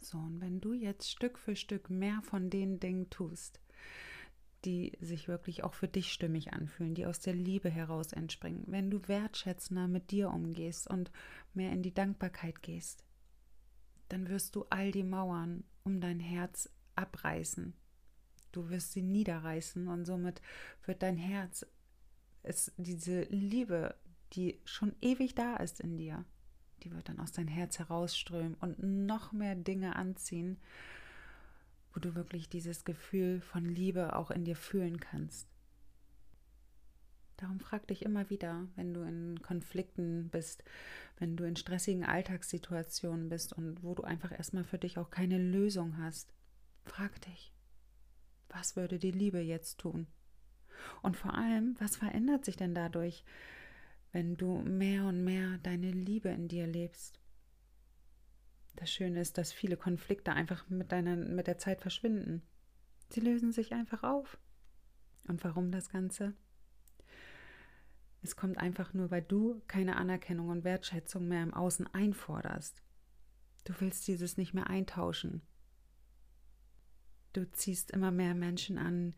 So, 0.00 0.18
und 0.18 0.40
wenn 0.40 0.60
du 0.60 0.72
jetzt 0.72 1.08
Stück 1.10 1.38
für 1.38 1.56
Stück 1.56 1.88
mehr 1.88 2.20
von 2.22 2.50
den 2.50 2.80
Dingen 2.80 3.08
tust, 3.10 3.60
die 4.64 4.96
sich 5.00 5.28
wirklich 5.28 5.64
auch 5.64 5.74
für 5.74 5.88
dich 5.88 6.12
stimmig 6.12 6.52
anfühlen, 6.52 6.94
die 6.94 7.06
aus 7.06 7.20
der 7.20 7.34
Liebe 7.34 7.70
heraus 7.70 8.12
entspringen, 8.12 8.64
wenn 8.66 8.90
du 8.90 9.06
wertschätzender 9.08 9.88
mit 9.88 10.10
dir 10.10 10.30
umgehst 10.30 10.88
und 10.88 11.10
mehr 11.52 11.72
in 11.72 11.82
die 11.82 11.94
Dankbarkeit 11.94 12.62
gehst, 12.62 13.04
dann 14.08 14.28
wirst 14.28 14.56
du 14.56 14.64
all 14.70 14.90
die 14.90 15.04
Mauern 15.04 15.64
um 15.82 16.00
dein 16.00 16.20
Herz 16.20 16.70
abreißen. 16.96 17.74
Du 18.52 18.70
wirst 18.70 18.92
sie 18.92 19.02
niederreißen 19.02 19.88
und 19.88 20.04
somit 20.04 20.40
wird 20.84 21.02
dein 21.02 21.16
Herz 21.16 21.66
es 22.44 22.72
diese 22.76 23.22
Liebe, 23.24 23.96
die 24.34 24.60
schon 24.64 24.94
ewig 25.00 25.34
da 25.34 25.56
ist 25.56 25.80
in 25.80 25.96
dir, 25.96 26.24
die 26.82 26.92
wird 26.92 27.08
dann 27.08 27.20
aus 27.20 27.32
dein 27.32 27.48
Herz 27.48 27.78
herausströmen 27.78 28.54
und 28.54 28.82
noch 28.82 29.32
mehr 29.32 29.54
Dinge 29.54 29.96
anziehen, 29.96 30.58
wo 31.94 32.00
du 32.00 32.14
wirklich 32.14 32.48
dieses 32.48 32.84
Gefühl 32.84 33.40
von 33.40 33.64
Liebe 33.64 34.16
auch 34.16 34.30
in 34.30 34.44
dir 34.44 34.56
fühlen 34.56 34.98
kannst. 34.98 35.48
Darum 37.36 37.60
frag 37.60 37.86
dich 37.88 38.04
immer 38.04 38.30
wieder, 38.30 38.66
wenn 38.76 38.94
du 38.94 39.02
in 39.02 39.42
Konflikten 39.42 40.28
bist, 40.30 40.62
wenn 41.18 41.36
du 41.36 41.44
in 41.44 41.56
stressigen 41.56 42.04
Alltagssituationen 42.04 43.28
bist 43.28 43.52
und 43.52 43.82
wo 43.82 43.94
du 43.94 44.02
einfach 44.02 44.32
erstmal 44.32 44.64
für 44.64 44.78
dich 44.78 44.98
auch 44.98 45.10
keine 45.10 45.38
Lösung 45.38 45.98
hast. 45.98 46.32
Frag 46.84 47.20
dich, 47.22 47.52
was 48.48 48.76
würde 48.76 48.98
die 48.98 49.10
Liebe 49.10 49.40
jetzt 49.40 49.78
tun? 49.78 50.06
Und 51.02 51.16
vor 51.16 51.34
allem, 51.34 51.76
was 51.80 51.96
verändert 51.96 52.44
sich 52.44 52.56
denn 52.56 52.74
dadurch, 52.74 53.24
wenn 54.12 54.36
du 54.36 54.58
mehr 54.58 55.04
und 55.04 55.24
mehr 55.24 55.58
deine 55.58 55.90
Liebe 55.90 56.28
in 56.28 56.46
dir 56.48 56.66
lebst? 56.66 57.23
Das 58.76 58.90
Schöne 58.90 59.20
ist, 59.20 59.38
dass 59.38 59.52
viele 59.52 59.76
Konflikte 59.76 60.32
einfach 60.32 60.68
mit, 60.68 60.92
deiner, 60.92 61.16
mit 61.16 61.46
der 61.46 61.58
Zeit 61.58 61.80
verschwinden. 61.80 62.42
Sie 63.10 63.20
lösen 63.20 63.52
sich 63.52 63.72
einfach 63.72 64.02
auf. 64.02 64.38
Und 65.28 65.42
warum 65.44 65.70
das 65.70 65.88
Ganze? 65.90 66.34
Es 68.22 68.36
kommt 68.36 68.58
einfach 68.58 68.94
nur, 68.94 69.10
weil 69.10 69.22
du 69.22 69.62
keine 69.68 69.96
Anerkennung 69.96 70.48
und 70.48 70.64
Wertschätzung 70.64 71.28
mehr 71.28 71.42
im 71.42 71.54
Außen 71.54 71.86
einforderst. 71.94 72.82
Du 73.64 73.74
willst 73.80 74.08
dieses 74.08 74.36
nicht 74.36 74.54
mehr 74.54 74.68
eintauschen. 74.68 75.42
Du 77.32 77.50
ziehst 77.52 77.90
immer 77.90 78.10
mehr 78.10 78.34
Menschen 78.34 78.78
an, 78.78 79.14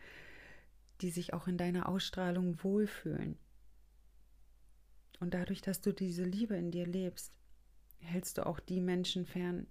die 1.00 1.10
sich 1.10 1.34
auch 1.34 1.46
in 1.46 1.58
deiner 1.58 1.88
Ausstrahlung 1.88 2.62
wohlfühlen. 2.62 3.38
Und 5.20 5.34
dadurch, 5.34 5.62
dass 5.62 5.80
du 5.80 5.92
diese 5.92 6.24
Liebe 6.24 6.56
in 6.56 6.70
dir 6.70 6.86
lebst, 6.86 7.32
hältst 7.98 8.38
du 8.38 8.46
auch 8.46 8.60
die 8.60 8.80
Menschen 8.80 9.26
fern, 9.26 9.66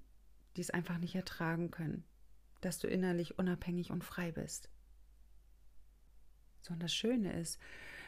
die 0.55 0.61
es 0.61 0.69
einfach 0.69 0.97
nicht 0.97 1.15
ertragen 1.15 1.71
können, 1.71 2.03
dass 2.61 2.79
du 2.79 2.87
innerlich 2.87 3.37
unabhängig 3.37 3.91
und 3.91 4.03
frei 4.03 4.31
bist. 4.31 4.69
So, 6.61 6.73
und 6.73 6.81
das 6.81 6.93
Schöne 6.93 7.39
ist, 7.39 7.59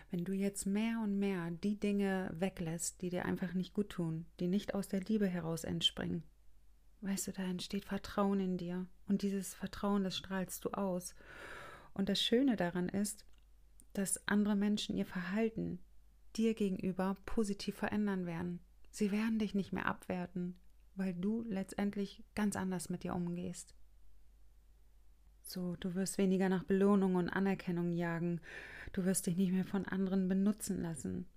wenn 0.10 0.24
du 0.24 0.34
jetzt 0.34 0.66
mehr 0.66 1.00
und 1.04 1.20
mehr 1.20 1.52
die 1.52 1.80
Dinge 1.80 2.32
weglässt, 2.34 3.02
die 3.02 3.10
dir 3.10 3.26
einfach 3.26 3.54
nicht 3.54 3.74
gut 3.74 3.90
tun, 3.90 4.26
die 4.40 4.48
nicht 4.48 4.74
aus 4.74 4.88
der 4.88 5.02
Liebe 5.02 5.28
heraus 5.28 5.64
entspringen, 5.64 6.24
weißt 7.02 7.28
du, 7.28 7.32
da 7.34 7.44
entsteht 7.44 7.86
Vertrauen 7.86 8.40
in 8.40 8.58
dir. 8.58 8.88
Und 9.08 9.22
dieses 9.22 9.54
Vertrauen, 9.54 10.04
das 10.04 10.18
strahlst 10.18 10.64
du 10.66 10.70
aus. 10.72 11.14
Und 11.94 12.10
das 12.10 12.22
Schöne 12.22 12.56
daran 12.56 12.90
ist, 12.90 13.26
dass 13.94 14.28
andere 14.28 14.56
Menschen 14.56 14.96
ihr 14.96 15.06
Verhalten 15.06 15.80
dir 16.36 16.54
gegenüber 16.54 17.18
positiv 17.26 17.76
verändern 17.76 18.26
werden. 18.26 18.60
Sie 18.98 19.12
werden 19.12 19.38
dich 19.38 19.54
nicht 19.54 19.74
mehr 19.74 19.86
abwerten, 19.86 20.60
weil 20.96 21.14
du 21.14 21.44
letztendlich 21.48 22.24
ganz 22.34 22.56
anders 22.56 22.90
mit 22.90 23.04
dir 23.04 23.14
umgehst. 23.14 23.76
So, 25.44 25.76
du 25.76 25.94
wirst 25.94 26.18
weniger 26.18 26.50
nach 26.50 26.64
Belohnung 26.64 27.14
und 27.14 27.30
Anerkennung 27.30 27.94
jagen, 27.94 28.42
du 28.94 29.06
wirst 29.06 29.28
dich 29.28 29.38
nicht 29.38 29.52
mehr 29.52 29.66
von 29.66 29.86
anderen 29.86 30.28
benutzen 30.28 30.82
lassen. 30.82 31.28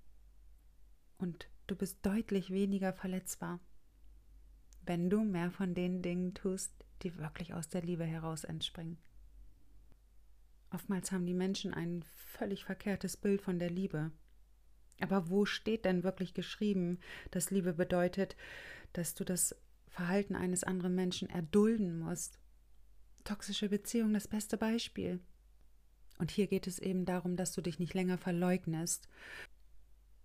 Und 1.19 1.50
du 1.67 1.76
bist 1.76 1.99
deutlich 2.00 2.49
weniger 2.49 2.95
verletzbar, 2.95 3.61
wenn 4.87 5.11
du 5.11 5.23
mehr 5.23 5.50
von 5.50 5.75
den 5.75 6.00
Dingen 6.00 6.33
tust, 6.33 6.73
die 7.02 7.19
wirklich 7.19 7.52
aus 7.52 7.69
der 7.69 7.83
Liebe 7.83 8.05
heraus 8.05 8.45
entspringen. 8.45 8.97
Oftmals 10.71 11.12
haben 11.12 11.26
die 11.26 11.35
Menschen 11.35 11.75
ein 11.75 12.07
völlig 12.25 12.64
verkehrtes 12.64 13.19
Bild 13.19 13.43
von 13.43 13.59
der 13.59 13.69
Liebe. 13.69 14.12
Aber 15.02 15.30
wo 15.30 15.45
steht 15.45 15.85
denn 15.85 16.02
wirklich 16.02 16.35
geschrieben, 16.35 16.99
dass 17.30 17.50
Liebe 17.50 17.73
bedeutet, 17.73 18.37
dass 18.92 19.14
du 19.14 19.25
das 19.25 19.57
Verhalten 19.88 20.35
eines 20.35 20.64
anderen 20.64 20.95
Menschen 20.95 21.28
erdulden 21.28 21.99
musst? 21.99 22.38
Toxische 23.25 23.69
Beziehung 23.69 24.12
das 24.12 24.28
beste 24.28 24.57
Beispiel. 24.57 25.21
Und 26.19 26.30
hier 26.30 26.47
geht 26.47 26.66
es 26.66 26.78
eben 26.78 27.07
darum, 27.07 27.37
dass 27.37 27.52
du 27.52 27.62
dich 27.62 27.78
nicht 27.78 27.95
länger 27.95 28.19
verleugnest, 28.19 29.09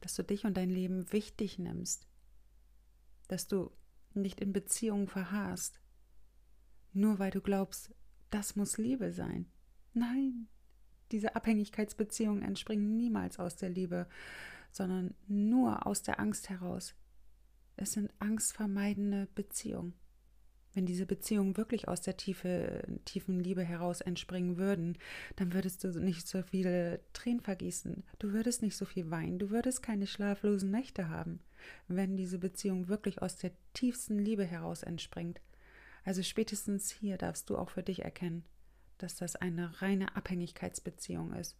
dass 0.02 0.16
du 0.16 0.24
dich 0.24 0.46
und 0.46 0.56
dein 0.58 0.70
Leben 0.70 1.12
wichtig 1.12 1.58
nimmst, 1.58 2.08
dass 3.28 3.48
du 3.48 3.72
nicht 4.14 4.42
in 4.42 4.54
Beziehungen 4.54 5.08
verharrst, 5.08 5.80
nur 6.94 7.20
weil 7.20 7.32
du 7.32 7.42
glaubst, 7.42 7.94
das 8.30 8.56
muss 8.56 8.78
Liebe 8.78 9.12
sein. 9.12 9.46
Nein, 9.94 10.48
diese 11.12 11.36
Abhängigkeitsbeziehungen 11.36 12.44
entspringen 12.44 12.98
niemals 12.98 13.40
aus 13.40 13.56
der 13.56 13.70
Liebe, 13.70 14.08
sondern 14.76 15.14
nur 15.28 15.88
aus 15.88 16.02
der 16.02 16.20
Angst 16.20 16.50
heraus. 16.50 16.96
Es 17.78 17.94
sind 17.94 18.12
angstvermeidende 18.20 19.28
Beziehungen. 19.36 19.94
Wenn 20.74 20.86
diese 20.86 21.06
Beziehungen 21.06 21.56
wirklich 21.56 21.88
aus 21.88 22.02
der 22.02 22.18
tiefe, 22.18 22.84
tiefen 23.06 23.40
Liebe 23.40 23.64
heraus 23.64 24.02
entspringen 24.02 24.58
würden, 24.58 24.98
dann 25.38 25.54
würdest 25.54 25.86
du 25.86 25.88
nicht 26.02 26.28
so 26.28 26.42
viele 26.42 27.00
Tränen 27.14 27.40
vergießen, 27.40 28.04
du 28.20 28.34
würdest 28.34 28.62
nicht 28.62 28.76
so 28.76 28.84
viel 28.84 29.10
weinen, 29.10 29.40
du 29.40 29.52
würdest 29.52 29.82
keine 29.82 30.06
schlaflosen 30.06 30.72
Nächte 30.72 31.08
haben, 31.08 31.40
wenn 31.88 32.18
diese 32.18 32.40
Beziehung 32.40 32.90
wirklich 32.90 33.22
aus 33.22 33.38
der 33.38 33.52
tiefsten 33.74 34.20
Liebe 34.20 34.44
heraus 34.44 34.84
entspringt. 34.84 35.40
Also 36.04 36.24
spätestens 36.24 36.92
hier 36.92 37.18
darfst 37.18 37.50
du 37.50 37.58
auch 37.58 37.70
für 37.70 37.84
dich 37.84 38.04
erkennen, 38.04 38.44
dass 38.98 39.16
das 39.16 39.38
eine 39.38 39.82
reine 39.82 40.18
Abhängigkeitsbeziehung 40.18 41.34
ist. 41.34 41.56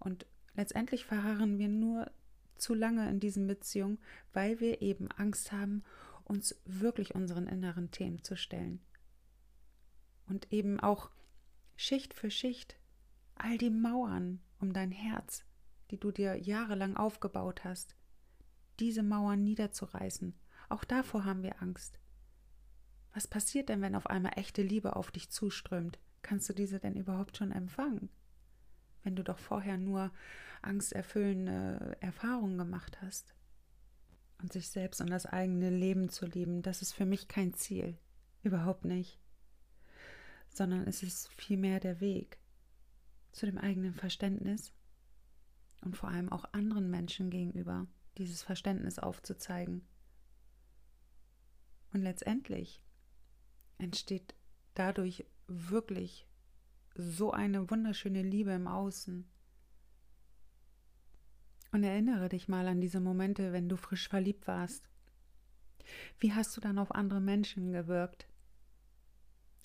Und 0.00 0.26
letztendlich 0.56 1.04
verharren 1.04 1.58
wir 1.58 1.68
nur 1.68 2.10
zu 2.56 2.74
lange 2.74 3.08
in 3.08 3.20
diesen 3.20 3.46
Beziehungen, 3.46 3.98
weil 4.32 4.60
wir 4.60 4.82
eben 4.82 5.10
Angst 5.10 5.52
haben, 5.52 5.82
uns 6.24 6.56
wirklich 6.64 7.14
unseren 7.14 7.46
inneren 7.46 7.90
Themen 7.90 8.22
zu 8.22 8.36
stellen. 8.36 8.80
Und 10.26 10.52
eben 10.52 10.80
auch 10.80 11.10
Schicht 11.76 12.14
für 12.14 12.30
Schicht 12.30 12.76
all 13.34 13.58
die 13.58 13.70
Mauern 13.70 14.40
um 14.58 14.72
dein 14.72 14.90
Herz, 14.90 15.44
die 15.90 15.98
du 15.98 16.10
dir 16.10 16.36
jahrelang 16.36 16.96
aufgebaut 16.96 17.64
hast, 17.64 17.94
diese 18.80 19.02
Mauern 19.02 19.44
niederzureißen. 19.44 20.34
Auch 20.68 20.84
davor 20.84 21.24
haben 21.24 21.42
wir 21.42 21.60
Angst. 21.62 22.00
Was 23.12 23.28
passiert 23.28 23.68
denn, 23.68 23.80
wenn 23.80 23.94
auf 23.94 24.06
einmal 24.06 24.32
echte 24.36 24.62
Liebe 24.62 24.96
auf 24.96 25.10
dich 25.10 25.30
zuströmt? 25.30 25.98
Kannst 26.22 26.48
du 26.48 26.52
diese 26.52 26.80
denn 26.80 26.96
überhaupt 26.96 27.36
schon 27.36 27.52
empfangen? 27.52 28.08
Wenn 29.04 29.16
du 29.16 29.22
doch 29.22 29.38
vorher 29.38 29.78
nur 29.78 30.10
angsterfüllende 30.62 31.96
Erfahrungen 32.00 32.58
gemacht 32.58 33.00
hast. 33.00 33.34
Und 34.38 34.52
sich 34.52 34.68
selbst 34.68 35.00
und 35.00 35.10
das 35.10 35.26
eigene 35.26 35.70
Leben 35.70 36.08
zu 36.08 36.26
lieben, 36.26 36.62
das 36.62 36.82
ist 36.82 36.92
für 36.92 37.06
mich 37.06 37.28
kein 37.28 37.54
Ziel. 37.54 37.96
Überhaupt 38.42 38.84
nicht. 38.84 39.18
Sondern 40.48 40.86
es 40.86 41.02
ist 41.02 41.28
vielmehr 41.28 41.80
der 41.80 42.00
Weg 42.00 42.38
zu 43.32 43.46
dem 43.46 43.58
eigenen 43.58 43.94
Verständnis 43.94 44.72
und 45.82 45.96
vor 45.96 46.08
allem 46.08 46.30
auch 46.30 46.44
anderen 46.52 46.90
Menschen 46.90 47.30
gegenüber 47.30 47.86
dieses 48.18 48.42
Verständnis 48.42 48.98
aufzuzeigen. 48.98 49.86
Und 51.92 52.02
letztendlich 52.02 52.82
entsteht 53.78 54.34
dadurch 54.74 55.26
wirklich 55.46 56.26
so 56.94 57.32
eine 57.32 57.70
wunderschöne 57.70 58.22
Liebe 58.22 58.52
im 58.52 58.66
Außen. 58.66 59.26
Und 61.72 61.82
erinnere 61.82 62.28
dich 62.28 62.46
mal 62.46 62.68
an 62.68 62.80
diese 62.80 63.00
Momente, 63.00 63.52
wenn 63.52 63.68
du 63.68 63.76
frisch 63.76 64.08
verliebt 64.08 64.46
warst. 64.46 64.88
Wie 66.18 66.32
hast 66.32 66.56
du 66.56 66.60
dann 66.60 66.78
auf 66.78 66.94
andere 66.94 67.20
Menschen 67.20 67.72
gewirkt? 67.72 68.28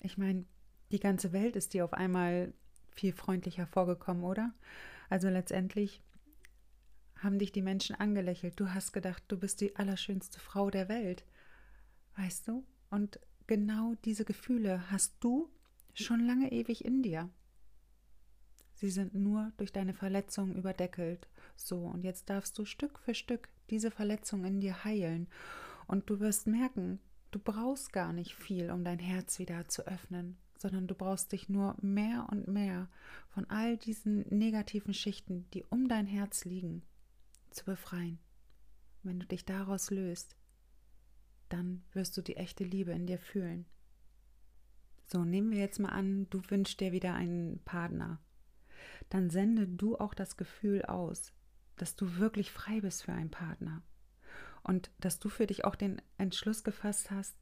Ich 0.01 0.17
meine, 0.17 0.45
die 0.91 0.99
ganze 0.99 1.33
Welt 1.33 1.55
ist 1.55 1.73
dir 1.73 1.85
auf 1.85 1.93
einmal 1.93 2.53
viel 2.95 3.13
freundlicher 3.13 3.67
vorgekommen, 3.67 4.23
oder? 4.23 4.53
Also 5.09 5.29
letztendlich 5.29 6.01
haben 7.15 7.37
dich 7.37 7.51
die 7.51 7.61
Menschen 7.61 7.95
angelächelt. 7.95 8.59
Du 8.59 8.73
hast 8.73 8.91
gedacht, 8.91 9.23
du 9.27 9.37
bist 9.37 9.61
die 9.61 9.75
allerschönste 9.75 10.39
Frau 10.39 10.69
der 10.69 10.89
Welt. 10.89 11.25
Weißt 12.15 12.47
du? 12.47 12.65
Und 12.89 13.19
genau 13.45 13.93
diese 14.05 14.25
Gefühle 14.25 14.89
hast 14.89 15.15
du 15.23 15.49
schon 16.03 16.25
lange 16.25 16.51
ewig 16.51 16.83
in 16.85 17.03
dir. 17.03 17.29
Sie 18.73 18.89
sind 18.89 19.13
nur 19.13 19.51
durch 19.57 19.73
deine 19.73 19.93
Verletzungen 19.93 20.55
überdeckelt. 20.55 21.27
So, 21.55 21.79
und 21.79 22.03
jetzt 22.03 22.29
darfst 22.29 22.57
du 22.57 22.63
Stück 22.63 22.99
für 22.99 23.13
Stück 23.13 23.49
diese 23.69 23.91
Verletzung 23.91 24.45
in 24.45 24.61
dir 24.61 24.85
heilen. 24.85 25.27
Und 25.85 26.09
du 26.09 26.19
wirst 26.21 26.47
merken, 26.47 26.99
du 27.31 27.39
brauchst 27.39 27.91
gar 27.91 28.13
nicht 28.13 28.33
viel, 28.33 28.71
um 28.71 28.83
dein 28.83 28.99
Herz 28.99 29.37
wieder 29.39 29.67
zu 29.67 29.85
öffnen, 29.85 30.37
sondern 30.57 30.87
du 30.87 30.95
brauchst 30.95 31.33
dich 31.33 31.49
nur 31.49 31.75
mehr 31.81 32.27
und 32.31 32.47
mehr 32.47 32.87
von 33.29 33.49
all 33.49 33.75
diesen 33.75 34.21
negativen 34.29 34.93
Schichten, 34.93 35.49
die 35.53 35.65
um 35.65 35.89
dein 35.89 36.07
Herz 36.07 36.45
liegen, 36.45 36.83
zu 37.51 37.65
befreien. 37.65 38.19
Wenn 39.03 39.19
du 39.19 39.25
dich 39.25 39.45
daraus 39.45 39.91
löst, 39.91 40.35
dann 41.49 41.83
wirst 41.93 42.15
du 42.15 42.21
die 42.21 42.37
echte 42.37 42.63
Liebe 42.63 42.91
in 42.91 43.07
dir 43.07 43.19
fühlen. 43.19 43.65
So, 45.11 45.25
nehmen 45.25 45.49
wir 45.49 45.57
jetzt 45.57 45.79
mal 45.79 45.89
an, 45.89 46.27
du 46.29 46.39
wünschst 46.49 46.79
dir 46.79 46.91
wieder 46.91 47.15
einen 47.15 47.59
Partner. 47.65 48.19
Dann 49.09 49.31
sende 49.31 49.67
du 49.67 49.97
auch 49.97 50.13
das 50.13 50.37
Gefühl 50.37 50.83
aus, 50.83 51.33
dass 51.77 51.95
du 51.95 52.17
wirklich 52.17 52.51
frei 52.51 52.81
bist 52.81 53.03
für 53.03 53.13
einen 53.13 53.31
Partner. 53.31 53.81
Und 54.61 54.91
dass 54.99 55.17
du 55.17 55.29
für 55.29 55.47
dich 55.47 55.65
auch 55.65 55.73
den 55.73 55.99
Entschluss 56.19 56.63
gefasst 56.63 57.09
hast, 57.09 57.35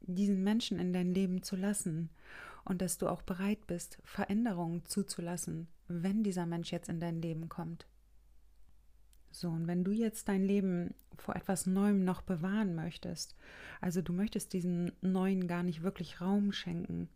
diesen 0.00 0.42
Menschen 0.42 0.78
in 0.78 0.94
dein 0.94 1.12
Leben 1.12 1.42
zu 1.42 1.56
lassen. 1.56 2.08
Und 2.64 2.80
dass 2.80 2.96
du 2.96 3.08
auch 3.08 3.20
bereit 3.20 3.66
bist, 3.66 3.98
Veränderungen 4.02 4.86
zuzulassen, 4.86 5.68
wenn 5.88 6.22
dieser 6.22 6.46
Mensch 6.46 6.72
jetzt 6.72 6.88
in 6.88 7.00
dein 7.00 7.20
Leben 7.20 7.50
kommt. 7.50 7.86
So, 9.34 9.48
und 9.48 9.66
wenn 9.66 9.82
du 9.82 9.90
jetzt 9.90 10.28
dein 10.28 10.44
Leben 10.44 10.94
vor 11.16 11.34
etwas 11.34 11.66
Neuem 11.66 12.04
noch 12.04 12.22
bewahren 12.22 12.76
möchtest, 12.76 13.34
also 13.80 14.00
du 14.00 14.12
möchtest 14.12 14.52
diesen 14.52 14.92
Neuen 15.00 15.48
gar 15.48 15.64
nicht 15.64 15.82
wirklich 15.82 16.20
Raum 16.20 16.52
schenken, 16.52 17.08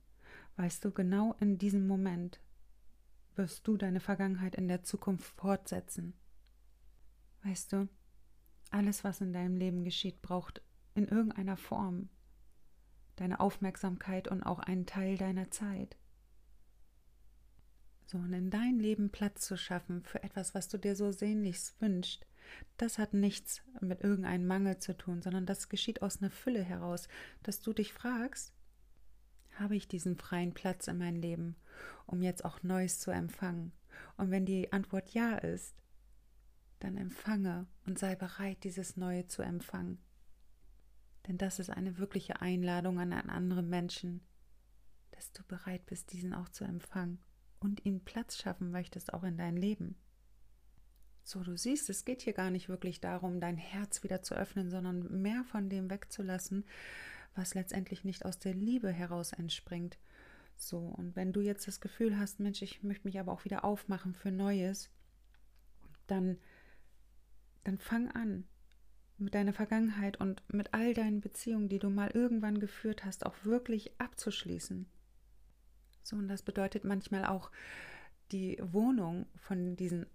weißt 0.57 0.85
du, 0.85 0.91
genau 0.91 1.37
in 1.39 1.59
diesem 1.59 1.87
Moment 1.87 2.41
wirst 3.37 3.69
du 3.69 3.77
deine 3.77 4.01
Vergangenheit 4.01 4.57
in 4.57 4.67
der 4.67 4.83
Zukunft 4.83 5.33
fortsetzen. 5.37 6.13
Weißt 7.45 7.73
du, 7.73 7.89
alles, 8.73 9.05
was 9.05 9.21
in 9.21 9.33
deinem 9.33 9.57
Leben 9.57 9.85
geschieht, 9.85 10.21
braucht 10.21 10.61
in 10.97 11.07
irgendeiner 11.07 11.57
Form 11.57 12.09
deine 13.15 13.39
Aufmerksamkeit 13.39 14.27
und 14.27 14.43
auch 14.43 14.59
einen 14.59 14.87
Teil 14.87 15.19
deiner 15.19 15.53
Zeit. 15.53 15.97
So, 18.11 18.17
und 18.17 18.33
in 18.33 18.49
dein 18.49 18.79
Leben 18.79 19.11
Platz 19.11 19.43
zu 19.43 19.59
schaffen 19.59 20.03
für 20.03 20.23
etwas, 20.23 20.55
was 20.55 20.67
du 20.69 20.79
dir 20.79 20.97
so 20.97 21.13
sehnlichst 21.13 21.79
wünschst, 21.79 22.27
das 22.79 22.97
hat 22.97 23.13
nichts 23.13 23.61
mit 23.83 24.01
irgendeinem 24.01 24.47
Mangel 24.47 24.79
zu 24.79 24.97
tun, 24.97 25.21
sondern 25.21 25.45
das 25.45 25.69
geschieht 25.69 26.01
aus 26.01 26.23
einer 26.23 26.31
Fülle 26.31 26.63
heraus, 26.63 27.07
dass 27.43 27.61
du 27.61 27.75
dich 27.75 27.93
fragst, 27.93 28.55
habe 29.57 29.77
ich 29.77 29.89
diesen 29.89 30.17
freien 30.17 30.55
Platz 30.55 30.89
in 30.89 30.97
meinem 30.97 31.21
Leben, 31.21 31.57
um 32.07 32.23
jetzt 32.23 32.47
auch 32.47 32.63
Neues 32.63 32.99
zu 32.99 33.11
empfangen? 33.11 33.73
Und 34.17 34.31
wenn 34.31 34.47
die 34.47 34.73
Antwort 34.73 35.11
ja 35.11 35.37
ist, 35.37 35.77
dann 36.81 36.97
empfange 36.97 37.67
und 37.85 37.99
sei 37.99 38.17
bereit, 38.17 38.65
dieses 38.65 38.97
Neue 38.97 39.27
zu 39.27 39.43
empfangen. 39.43 39.99
Denn 41.27 41.37
das 41.37 41.59
ist 41.59 41.69
eine 41.69 41.99
wirkliche 41.99 42.41
Einladung 42.41 43.01
an 43.01 43.13
einen 43.13 43.29
anderen 43.29 43.69
Menschen, 43.69 44.23
dass 45.11 45.31
du 45.33 45.43
bereit 45.43 45.85
bist, 45.85 46.11
diesen 46.15 46.33
auch 46.33 46.49
zu 46.49 46.65
empfangen 46.65 47.19
und 47.61 47.85
ihm 47.85 48.01
Platz 48.01 48.39
schaffen 48.39 48.71
möchtest, 48.71 49.15
auch 49.15 49.25
in 49.25 49.37
dein 49.37 49.57
Leben. 49.57 49.97
So, 51.23 51.43
du 51.43 51.57
siehst, 51.57 51.91
es 51.91 52.05
geht 52.05 52.23
hier 52.23 52.33
gar 52.33 52.51
nicht 52.51 52.69
wirklich 52.69 53.01
darum, 53.01 53.39
dein 53.41 53.59
Herz 53.59 54.03
wieder 54.03 54.23
zu 54.23 54.35
öffnen, 54.35 54.71
sondern 54.71 55.21
mehr 55.21 55.45
von 55.45 55.69
dem 55.69 55.91
wegzulassen, 55.91 56.65
was 57.35 57.55
letztendlich 57.55 58.05
nicht 58.05 58.25
aus 58.25 58.39
der 58.39 58.55
Liebe 58.55 58.91
heraus 58.91 59.33
entspringt. 59.33 59.99
So, 60.57 60.79
und 60.79 61.17
wenn 61.17 61.33
du 61.33 61.41
jetzt 61.41 61.69
das 61.69 61.81
Gefühl 61.81 62.19
hast, 62.19 62.41
Mensch, 62.41 62.63
ich 62.63 62.83
möchte 62.83 63.07
mich 63.07 63.21
aber 63.21 63.33
auch 63.33 63.45
wieder 63.45 63.65
aufmachen 63.65 64.15
für 64.15 64.33
Neues, 64.33 64.91
dann, 66.07 66.39
dann 67.65 67.79
fang 67.79 68.11
an, 68.11 68.45
mit 69.19 69.35
deiner 69.35 69.53
Vergangenheit 69.53 70.19
und 70.21 70.43
mit 70.53 70.73
all 70.75 70.95
deinen 70.95 71.21
Beziehungen, 71.21 71.69
die 71.69 71.79
du 71.79 71.91
mal 71.91 72.11
irgendwann 72.11 72.61
geführt 72.61 73.05
hast, 73.05 73.27
auch 73.27 73.35
wirklich 73.45 74.01
abzuschließen. 74.01 74.87
So, 76.09 76.17
und 76.17 76.29
das 76.29 76.43
bedeutet 76.43 76.85
manchmal 76.85 77.27
auch, 77.27 77.51
die 78.33 78.59
Wohnung 78.63 79.27
von 79.37 79.77
diesen 79.77 80.07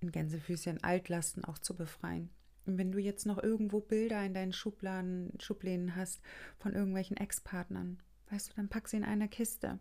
in 0.00 0.12
Gänsefüßchen 0.12 0.82
Altlasten 0.82 1.44
auch 1.44 1.58
zu 1.58 1.76
befreien. 1.76 2.30
Und 2.66 2.76
wenn 2.78 2.92
du 2.92 2.98
jetzt 2.98 3.26
noch 3.26 3.42
irgendwo 3.42 3.80
Bilder 3.80 4.24
in 4.24 4.34
deinen 4.34 4.52
Schubladen, 4.52 5.32
Schubläden 5.40 5.96
hast 5.96 6.20
von 6.58 6.74
irgendwelchen 6.74 7.16
Ex-Partnern, 7.16 8.02
weißt 8.30 8.50
du, 8.50 8.54
dann 8.56 8.68
pack 8.68 8.88
sie 8.88 8.98
in 8.98 9.04
eine 9.04 9.28
Kiste 9.28 9.78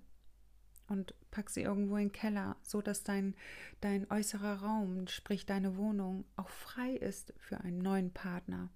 und 0.88 1.14
pack 1.30 1.50
sie 1.50 1.62
irgendwo 1.62 1.98
in 1.98 2.08
den 2.08 2.12
Keller, 2.14 2.56
so 2.64 2.82
dass 2.82 3.04
dein, 3.04 3.36
dein 3.82 4.10
äußerer 4.10 4.62
Raum, 4.62 5.08
sprich 5.08 5.46
deine 5.46 5.76
Wohnung, 5.76 6.26
auch 6.38 6.50
frei 6.50 6.94
ist 6.94 7.34
für 7.38 7.60
einen 7.60 7.80
neuen 7.80 8.12
Partner. 8.12 8.70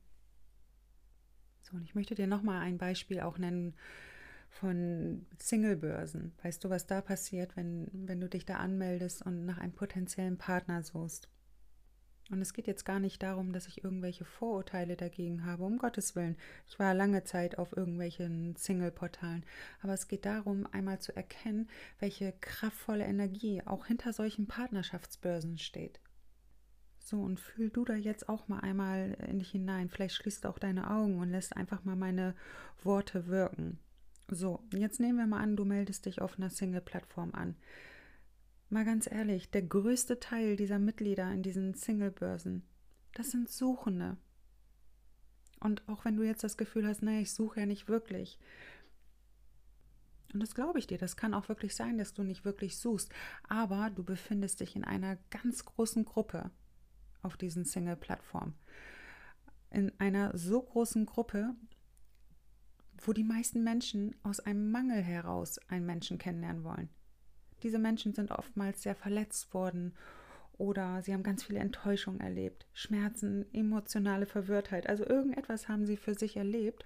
So, 1.61 1.77
und 1.77 1.83
ich 1.83 1.95
möchte 1.95 2.15
dir 2.15 2.27
nochmal 2.27 2.61
ein 2.61 2.77
Beispiel 2.77 3.21
auch 3.21 3.37
nennen 3.37 3.73
von 4.53 5.25
Singlebörsen. 5.39 6.33
Weißt 6.43 6.63
du, 6.63 6.69
was 6.69 6.85
da 6.85 7.01
passiert, 7.01 7.55
wenn, 7.57 7.87
wenn 7.91 8.21
du 8.21 8.29
dich 8.29 8.45
da 8.45 8.57
anmeldest 8.57 9.25
und 9.25 9.45
nach 9.45 9.57
einem 9.57 9.73
potenziellen 9.73 10.37
Partner 10.37 10.83
suchst? 10.83 11.27
Und 12.31 12.41
es 12.41 12.53
geht 12.53 12.67
jetzt 12.67 12.85
gar 12.85 12.99
nicht 12.99 13.21
darum, 13.21 13.51
dass 13.51 13.67
ich 13.67 13.83
irgendwelche 13.83 14.25
Vorurteile 14.25 14.95
dagegen 14.95 15.45
habe, 15.45 15.63
um 15.63 15.77
Gottes 15.77 16.15
Willen. 16.15 16.37
Ich 16.67 16.79
war 16.79 16.93
lange 16.93 17.23
Zeit 17.25 17.57
auf 17.57 17.75
irgendwelchen 17.75 18.55
Single-Portalen. 18.55 19.45
Aber 19.81 19.93
es 19.93 20.07
geht 20.07 20.25
darum, 20.25 20.65
einmal 20.71 20.99
zu 20.99 21.15
erkennen, 21.15 21.69
welche 21.99 22.33
kraftvolle 22.39 23.03
Energie 23.03 23.61
auch 23.65 23.87
hinter 23.87 24.13
solchen 24.13 24.47
Partnerschaftsbörsen 24.47 25.57
steht. 25.57 25.99
So, 26.99 27.21
und 27.21 27.41
fühl 27.41 27.69
du 27.69 27.83
da 27.83 27.95
jetzt 27.95 28.29
auch 28.29 28.47
mal 28.47 28.61
einmal 28.61 29.17
in 29.27 29.39
dich 29.39 29.51
hinein. 29.51 29.89
Vielleicht 29.89 30.15
schließt 30.15 30.45
auch 30.45 30.57
deine 30.57 30.89
Augen 30.89 31.19
und 31.19 31.31
lässt 31.31 31.57
einfach 31.57 31.83
mal 31.83 31.97
meine 31.97 32.35
Worte 32.81 33.27
wirken. 33.27 33.79
So, 34.29 34.63
jetzt 34.73 34.99
nehmen 34.99 35.17
wir 35.17 35.27
mal 35.27 35.41
an, 35.41 35.55
du 35.55 35.65
meldest 35.65 36.05
dich 36.05 36.21
auf 36.21 36.37
einer 36.37 36.49
Single-Plattform 36.49 37.33
an. 37.33 37.55
Mal 38.69 38.85
ganz 38.85 39.11
ehrlich, 39.11 39.51
der 39.51 39.61
größte 39.61 40.19
Teil 40.19 40.55
dieser 40.55 40.79
Mitglieder 40.79 41.31
in 41.31 41.43
diesen 41.43 41.73
Single-Börsen, 41.73 42.63
das 43.13 43.31
sind 43.31 43.49
Suchende. 43.49 44.17
Und 45.59 45.87
auch 45.87 46.05
wenn 46.05 46.17
du 46.17 46.23
jetzt 46.23 46.43
das 46.43 46.57
Gefühl 46.57 46.87
hast, 46.87 47.03
naja, 47.03 47.21
ich 47.21 47.33
suche 47.33 47.61
ja 47.61 47.65
nicht 47.65 47.87
wirklich. 47.87 48.39
Und 50.33 50.39
das 50.41 50.55
glaube 50.55 50.79
ich 50.79 50.87
dir, 50.87 50.97
das 50.97 51.15
kann 51.15 51.33
auch 51.33 51.47
wirklich 51.47 51.75
sein, 51.75 51.97
dass 51.97 52.13
du 52.13 52.23
nicht 52.23 52.43
wirklich 52.43 52.77
suchst. 52.77 53.11
Aber 53.47 53.91
du 53.91 54.03
befindest 54.03 54.59
dich 54.59 54.75
in 54.75 54.83
einer 54.83 55.17
ganz 55.29 55.63
großen 55.63 56.05
Gruppe 56.05 56.49
auf 57.21 57.37
diesen 57.37 57.65
Single-Plattformen. 57.65 58.55
In 59.69 59.91
einer 59.99 60.35
so 60.37 60.61
großen 60.61 61.05
Gruppe, 61.05 61.53
wo 63.07 63.13
die 63.13 63.23
meisten 63.23 63.63
Menschen 63.63 64.15
aus 64.23 64.39
einem 64.39 64.71
Mangel 64.71 65.01
heraus 65.01 65.59
einen 65.67 65.85
Menschen 65.85 66.17
kennenlernen 66.17 66.63
wollen. 66.63 66.89
Diese 67.61 67.79
Menschen 67.79 68.13
sind 68.13 68.31
oftmals 68.31 68.81
sehr 68.81 68.95
verletzt 68.95 69.53
worden 69.53 69.93
oder 70.57 71.01
sie 71.01 71.13
haben 71.13 71.23
ganz 71.23 71.43
viele 71.43 71.59
Enttäuschungen 71.59 72.19
erlebt, 72.19 72.67
Schmerzen, 72.73 73.45
emotionale 73.53 74.25
Verwirrtheit. 74.25 74.87
Also 74.87 75.05
irgendetwas 75.05 75.67
haben 75.67 75.85
sie 75.85 75.97
für 75.97 76.13
sich 76.13 76.37
erlebt 76.37 76.85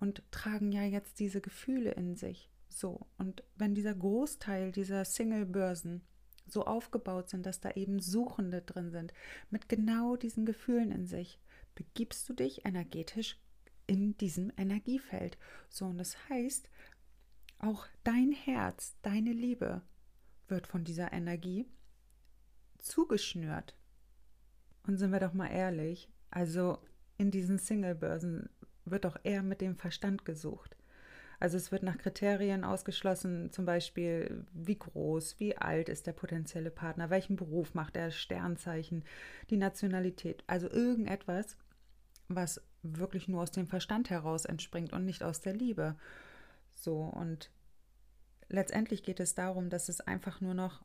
und 0.00 0.22
tragen 0.30 0.72
ja 0.72 0.82
jetzt 0.82 1.20
diese 1.20 1.40
Gefühle 1.40 1.92
in 1.92 2.16
sich. 2.16 2.50
So, 2.68 3.06
und 3.16 3.42
wenn 3.56 3.74
dieser 3.74 3.94
Großteil 3.94 4.72
dieser 4.72 5.04
Single-Börsen 5.04 6.02
so 6.46 6.64
aufgebaut 6.64 7.30
sind, 7.30 7.46
dass 7.46 7.60
da 7.60 7.70
eben 7.72 8.00
Suchende 8.00 8.62
drin 8.62 8.90
sind, 8.90 9.12
mit 9.50 9.68
genau 9.68 10.16
diesen 10.16 10.44
Gefühlen 10.44 10.92
in 10.92 11.06
sich, 11.06 11.40
begibst 11.74 12.28
du 12.28 12.34
dich 12.34 12.64
energetisch 12.64 13.38
in 13.86 14.16
diesem 14.18 14.52
Energiefeld. 14.56 15.38
So, 15.68 15.86
und 15.86 15.98
das 15.98 16.16
heißt, 16.28 16.68
auch 17.58 17.86
dein 18.04 18.32
Herz, 18.32 18.96
deine 19.02 19.32
Liebe 19.32 19.82
wird 20.48 20.66
von 20.66 20.84
dieser 20.84 21.12
Energie 21.12 21.66
zugeschnürt. 22.78 23.76
Und 24.86 24.98
sind 24.98 25.10
wir 25.10 25.20
doch 25.20 25.32
mal 25.32 25.48
ehrlich, 25.48 26.08
also 26.30 26.78
in 27.18 27.30
diesen 27.30 27.58
Single-Börsen 27.58 28.48
wird 28.84 29.04
doch 29.04 29.18
eher 29.24 29.42
mit 29.42 29.60
dem 29.60 29.76
Verstand 29.76 30.24
gesucht. 30.24 30.76
Also 31.38 31.56
es 31.56 31.70
wird 31.70 31.82
nach 31.82 31.98
Kriterien 31.98 32.64
ausgeschlossen, 32.64 33.50
zum 33.50 33.66
Beispiel 33.66 34.46
wie 34.52 34.78
groß, 34.78 35.38
wie 35.38 35.56
alt 35.56 35.88
ist 35.88 36.06
der 36.06 36.12
potenzielle 36.12 36.70
Partner, 36.70 37.10
welchen 37.10 37.36
Beruf 37.36 37.74
macht 37.74 37.96
er, 37.96 38.10
Sternzeichen, 38.10 39.04
die 39.50 39.58
Nationalität, 39.58 40.44
also 40.46 40.70
irgendetwas, 40.70 41.58
was 42.28 42.62
wirklich 42.96 43.28
nur 43.28 43.42
aus 43.42 43.50
dem 43.50 43.66
Verstand 43.66 44.10
heraus 44.10 44.44
entspringt 44.44 44.92
und 44.92 45.04
nicht 45.04 45.22
aus 45.22 45.40
der 45.40 45.54
Liebe. 45.54 45.96
So, 46.74 47.00
und 47.00 47.50
letztendlich 48.48 49.02
geht 49.02 49.20
es 49.20 49.34
darum, 49.34 49.70
dass 49.70 49.88
es 49.88 50.00
einfach 50.00 50.40
nur 50.40 50.54
noch 50.54 50.84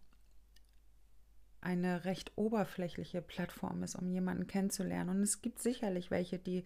eine 1.61 2.05
recht 2.05 2.31
oberflächliche 2.35 3.21
Plattform 3.21 3.83
ist, 3.83 3.95
um 3.95 4.09
jemanden 4.09 4.47
kennenzulernen. 4.47 5.09
Und 5.11 5.21
es 5.21 5.41
gibt 5.41 5.59
sicherlich 5.59 6.09
welche, 6.09 6.39
die 6.39 6.65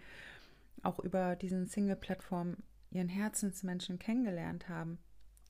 auch 0.83 0.99
über 0.99 1.35
diesen 1.35 1.67
Single-Plattform 1.67 2.57
ihren 2.91 3.09
Herzensmenschen 3.09 3.99
kennengelernt 3.99 4.69
haben. 4.69 4.99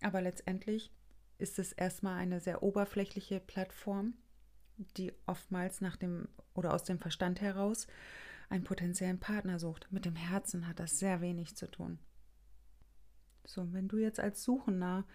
Aber 0.01 0.21
letztendlich 0.21 0.91
ist 1.37 1.59
es 1.59 1.73
erstmal 1.73 2.17
eine 2.17 2.39
sehr 2.39 2.63
oberflächliche 2.63 3.39
Plattform, 3.39 4.15
die 4.97 5.13
oftmals 5.25 5.81
nach 5.81 5.95
dem 5.95 6.27
oder 6.53 6.73
aus 6.73 6.83
dem 6.83 6.99
Verstand 6.99 7.41
heraus 7.41 7.87
einen 8.49 8.63
potenziellen 8.63 9.19
Partner 9.19 9.60
sucht. 9.60 9.88
Mit 9.91 10.05
dem 10.05 10.15
Herzen 10.15 10.67
hat 10.67 10.79
das 10.79 10.99
sehr 10.99 11.21
wenig 11.21 11.55
zu 11.55 11.69
tun. 11.69 11.99
So, 13.45 13.71
wenn 13.73 13.88
du 13.88 13.97
jetzt 13.97 14.19
als 14.19 14.43
Suchender 14.43 15.05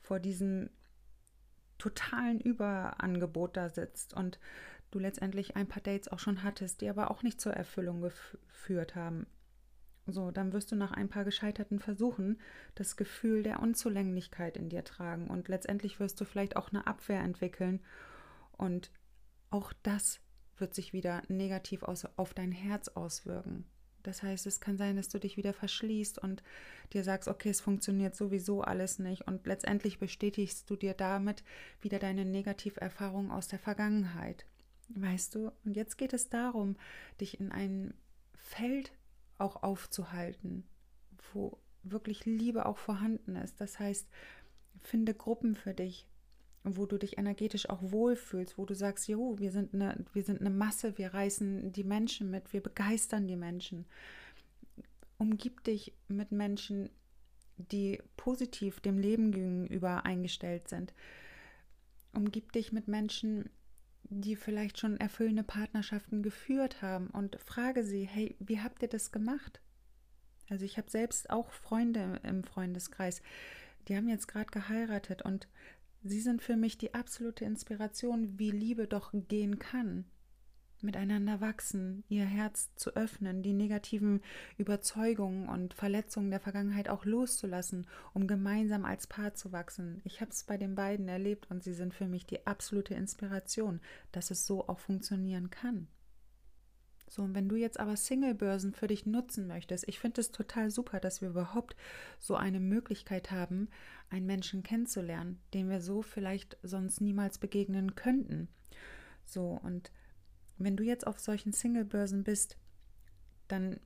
vor 0.00 0.20
diesem 0.20 0.70
totalen 1.78 2.40
Überangebot 2.40 3.56
da 3.56 3.68
sitzt 3.68 4.14
und 4.14 4.38
du 4.90 4.98
letztendlich 4.98 5.56
ein 5.56 5.68
paar 5.68 5.82
Dates 5.82 6.08
auch 6.08 6.18
schon 6.18 6.42
hattest, 6.42 6.80
die 6.80 6.88
aber 6.88 7.10
auch 7.10 7.22
nicht 7.22 7.40
zur 7.40 7.52
Erfüllung 7.52 8.00
geführt 8.00 8.94
haben, 8.94 9.26
so, 10.08 10.30
dann 10.30 10.52
wirst 10.52 10.70
du 10.70 10.76
nach 10.76 10.92
ein 10.92 11.08
paar 11.08 11.24
gescheiterten 11.24 11.80
Versuchen 11.80 12.40
das 12.76 12.96
Gefühl 12.96 13.42
der 13.42 13.60
Unzulänglichkeit 13.60 14.56
in 14.56 14.68
dir 14.68 14.84
tragen 14.84 15.26
und 15.26 15.48
letztendlich 15.48 15.98
wirst 15.98 16.20
du 16.20 16.24
vielleicht 16.24 16.56
auch 16.56 16.70
eine 16.70 16.86
Abwehr 16.86 17.20
entwickeln 17.20 17.80
und 18.52 18.92
auch 19.50 19.72
das 19.82 20.20
wird 20.58 20.74
sich 20.74 20.92
wieder 20.92 21.22
negativ 21.28 21.82
auf 21.82 22.34
dein 22.34 22.52
Herz 22.52 22.88
auswirken. 22.88 23.64
Das 24.06 24.22
heißt, 24.22 24.46
es 24.46 24.60
kann 24.60 24.78
sein, 24.78 24.96
dass 24.96 25.08
du 25.08 25.18
dich 25.18 25.36
wieder 25.36 25.52
verschließt 25.52 26.18
und 26.18 26.42
dir 26.92 27.02
sagst, 27.02 27.28
okay, 27.28 27.50
es 27.50 27.60
funktioniert 27.60 28.14
sowieso 28.14 28.62
alles 28.62 29.00
nicht 29.00 29.26
und 29.26 29.46
letztendlich 29.46 29.98
bestätigst 29.98 30.70
du 30.70 30.76
dir 30.76 30.94
damit 30.94 31.42
wieder 31.80 31.98
deine 31.98 32.24
Negativerfahrungen 32.24 33.32
aus 33.32 33.48
der 33.48 33.58
Vergangenheit. 33.58 34.46
Weißt 34.90 35.34
du? 35.34 35.50
Und 35.64 35.76
jetzt 35.76 35.98
geht 35.98 36.12
es 36.12 36.28
darum, 36.28 36.76
dich 37.20 37.40
in 37.40 37.50
ein 37.50 37.94
Feld 38.36 38.92
auch 39.38 39.64
aufzuhalten, 39.64 40.62
wo 41.32 41.58
wirklich 41.82 42.24
Liebe 42.24 42.66
auch 42.66 42.78
vorhanden 42.78 43.34
ist. 43.34 43.60
Das 43.60 43.80
heißt, 43.80 44.08
finde 44.82 45.14
Gruppen 45.14 45.56
für 45.56 45.74
dich, 45.74 46.06
wo 46.66 46.86
du 46.86 46.98
dich 46.98 47.16
energetisch 47.16 47.70
auch 47.70 47.80
wohlfühlst, 47.80 48.58
wo 48.58 48.66
du 48.66 48.74
sagst, 48.74 49.08
jo, 49.08 49.38
wir 49.38 49.52
sind 49.52 49.72
eine, 49.72 50.04
wir 50.12 50.22
sind 50.22 50.40
eine 50.40 50.50
Masse, 50.50 50.98
wir 50.98 51.14
reißen 51.14 51.72
die 51.72 51.84
Menschen 51.84 52.30
mit, 52.30 52.52
wir 52.52 52.62
begeistern 52.62 53.28
die 53.28 53.36
Menschen. 53.36 53.86
Umgib 55.18 55.62
dich 55.64 55.94
mit 56.08 56.32
Menschen, 56.32 56.90
die 57.56 58.02
positiv 58.16 58.80
dem 58.80 58.98
Leben 58.98 59.30
gegenüber 59.30 60.04
eingestellt 60.04 60.68
sind. 60.68 60.92
Umgib 62.12 62.52
dich 62.52 62.72
mit 62.72 62.88
Menschen, 62.88 63.48
die 64.04 64.36
vielleicht 64.36 64.78
schon 64.78 64.98
erfüllende 64.98 65.44
Partnerschaften 65.44 66.22
geführt 66.22 66.82
haben 66.82 67.08
und 67.08 67.40
frage 67.40 67.84
sie, 67.84 68.04
hey, 68.04 68.36
wie 68.40 68.60
habt 68.60 68.82
ihr 68.82 68.88
das 68.88 69.12
gemacht? 69.12 69.60
Also 70.48 70.64
ich 70.64 70.78
habe 70.78 70.90
selbst 70.90 71.30
auch 71.30 71.50
Freunde 71.50 72.20
im 72.22 72.44
Freundeskreis, 72.44 73.22
die 73.88 73.96
haben 73.96 74.08
jetzt 74.08 74.28
gerade 74.28 74.50
geheiratet 74.50 75.22
und 75.22 75.48
sie 76.02 76.20
sind 76.20 76.42
für 76.42 76.56
mich 76.56 76.78
die 76.78 76.94
absolute 76.94 77.44
Inspiration, 77.44 78.38
wie 78.38 78.50
Liebe 78.50 78.86
doch 78.86 79.12
gehen 79.12 79.58
kann 79.58 80.04
miteinander 80.82 81.40
wachsen, 81.40 82.04
ihr 82.08 82.24
Herz 82.24 82.70
zu 82.76 82.94
öffnen, 82.96 83.42
die 83.42 83.52
negativen 83.52 84.22
Überzeugungen 84.56 85.48
und 85.48 85.74
Verletzungen 85.74 86.30
der 86.30 86.40
Vergangenheit 86.40 86.88
auch 86.88 87.04
loszulassen, 87.04 87.86
um 88.14 88.26
gemeinsam 88.26 88.84
als 88.84 89.06
Paar 89.06 89.34
zu 89.34 89.52
wachsen. 89.52 90.00
Ich 90.04 90.20
habe 90.20 90.30
es 90.30 90.44
bei 90.44 90.56
den 90.56 90.74
beiden 90.74 91.08
erlebt 91.08 91.50
und 91.50 91.62
sie 91.62 91.74
sind 91.74 91.94
für 91.94 92.06
mich 92.06 92.26
die 92.26 92.46
absolute 92.46 92.94
Inspiration, 92.94 93.80
dass 94.12 94.30
es 94.30 94.46
so 94.46 94.68
auch 94.68 94.78
funktionieren 94.78 95.50
kann. 95.50 95.88
So, 97.08 97.22
und 97.22 97.34
wenn 97.34 97.48
du 97.48 97.56
jetzt 97.56 97.78
aber 97.78 97.96
Singlebörsen 97.96 98.72
für 98.72 98.88
dich 98.88 99.06
nutzen 99.06 99.46
möchtest, 99.46 99.88
ich 99.88 99.98
finde 99.98 100.20
es 100.20 100.32
total 100.32 100.70
super, 100.70 100.98
dass 100.98 101.20
wir 101.20 101.28
überhaupt 101.28 101.76
so 102.18 102.34
eine 102.34 102.60
Möglichkeit 102.60 103.30
haben, 103.30 103.68
einen 104.10 104.26
Menschen 104.26 104.62
kennenzulernen, 104.62 105.38
dem 105.54 105.68
wir 105.68 105.80
so 105.80 106.02
vielleicht 106.02 106.56
sonst 106.62 107.00
niemals 107.00 107.38
begegnen 107.38 107.94
könnten. 107.94 108.48
So, 109.24 109.60
und 109.62 109.92
wenn 110.58 110.76
du 110.76 110.82
jetzt 110.82 111.06
auf 111.06 111.18
solchen 111.18 111.52
Singlebörsen 111.52 112.24
bist, 112.24 112.56
dann 113.48 113.78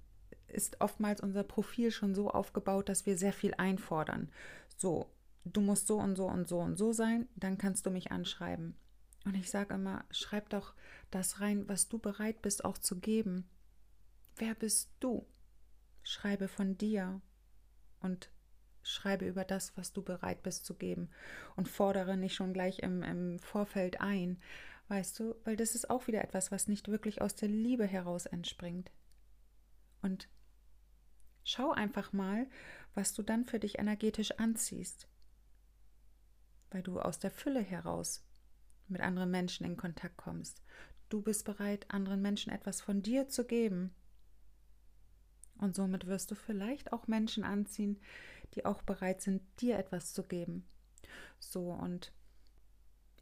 ist 0.49 0.81
oftmals 0.81 1.21
unser 1.21 1.45
Profil 1.45 1.91
schon 1.91 2.15
so 2.15 2.31
aufgebaut, 2.31 2.89
dass 2.89 3.07
wir 3.07 3.17
sehr 3.17 3.33
viel 3.33 3.55
einfordern. 3.57 4.31
So, 4.77 5.11
du 5.45 5.61
musst 5.61 5.87
so 5.87 5.99
und 5.99 6.17
so 6.17 6.27
und 6.27 6.49
so 6.49 6.59
und 6.59 6.77
so 6.77 6.93
sein, 6.93 7.29
dann 7.37 7.59
kannst 7.59 7.87
du 7.87 7.91
mich 7.91 8.11
anschreiben. 8.11 8.75
Und 9.25 9.35
ich 9.37 9.51
sage 9.51 9.75
immer, 9.75 10.05
schreib 10.11 10.49
doch 10.51 10.75
das 11.11 11.41
rein, 11.41 11.69
was 11.69 11.89
du 11.89 11.99
bereit 11.99 12.43
bist 12.43 12.65
auch 12.65 12.79
zu 12.79 12.99
geben. 12.99 13.49
Wer 14.37 14.55
bist 14.55 14.91
du? 15.01 15.27
Schreibe 16.03 16.49
von 16.49 16.79
dir 16.79 17.21
und 18.01 18.31
schreibe 18.83 19.27
über 19.27 19.45
das, 19.45 19.77
was 19.77 19.93
du 19.93 20.03
bereit 20.03 20.43
bist 20.43 20.65
zu 20.65 20.75
geben 20.75 21.11
und 21.55 21.69
fordere 21.69 22.17
nicht 22.17 22.35
schon 22.35 22.55
gleich 22.55 22.79
im, 22.79 23.03
im 23.03 23.39
Vorfeld 23.39 24.01
ein, 24.01 24.41
Weißt 24.91 25.21
du, 25.21 25.37
weil 25.45 25.55
das 25.55 25.77
ist 25.77 25.89
auch 25.89 26.09
wieder 26.09 26.21
etwas, 26.21 26.51
was 26.51 26.67
nicht 26.67 26.89
wirklich 26.89 27.23
aus 27.23 27.37
der 27.37 27.49
Liebe 27.49 27.87
heraus 27.87 28.27
entspringt. 28.27 28.91
Und 30.03 30.29
schau 31.45 31.71
einfach 31.71 32.13
mal, 32.13 32.49
was 32.95 33.15
du 33.15 33.23
dann 33.23 33.45
für 33.45 33.61
dich 33.61 33.79
energetisch 33.79 34.33
anziehst, 34.33 35.07
weil 36.73 36.83
du 36.83 36.99
aus 36.99 37.21
der 37.21 37.31
Fülle 37.31 37.61
heraus 37.61 38.27
mit 38.91 39.01
anderen 39.01 39.31
Menschen 39.31 39.65
in 39.65 39.77
Kontakt 39.77 40.17
kommst. 40.17 40.63
Du 41.09 41.23
bist 41.23 41.45
bereit, 41.45 41.87
anderen 41.89 42.23
Menschen 42.23 42.53
etwas 42.53 42.81
von 42.81 43.03
dir 43.03 43.29
zu 43.29 43.45
geben. 43.45 43.95
Und 45.59 45.75
somit 45.75 46.07
wirst 46.07 46.31
du 46.31 46.35
vielleicht 46.35 46.93
auch 46.93 47.07
Menschen 47.07 47.45
anziehen, 47.45 47.99
die 48.55 48.65
auch 48.65 48.83
bereit 48.83 49.21
sind, 49.21 49.43
dir 49.61 49.79
etwas 49.79 50.13
zu 50.13 50.23
geben. 50.23 50.65
So, 51.39 51.73
und 51.73 52.13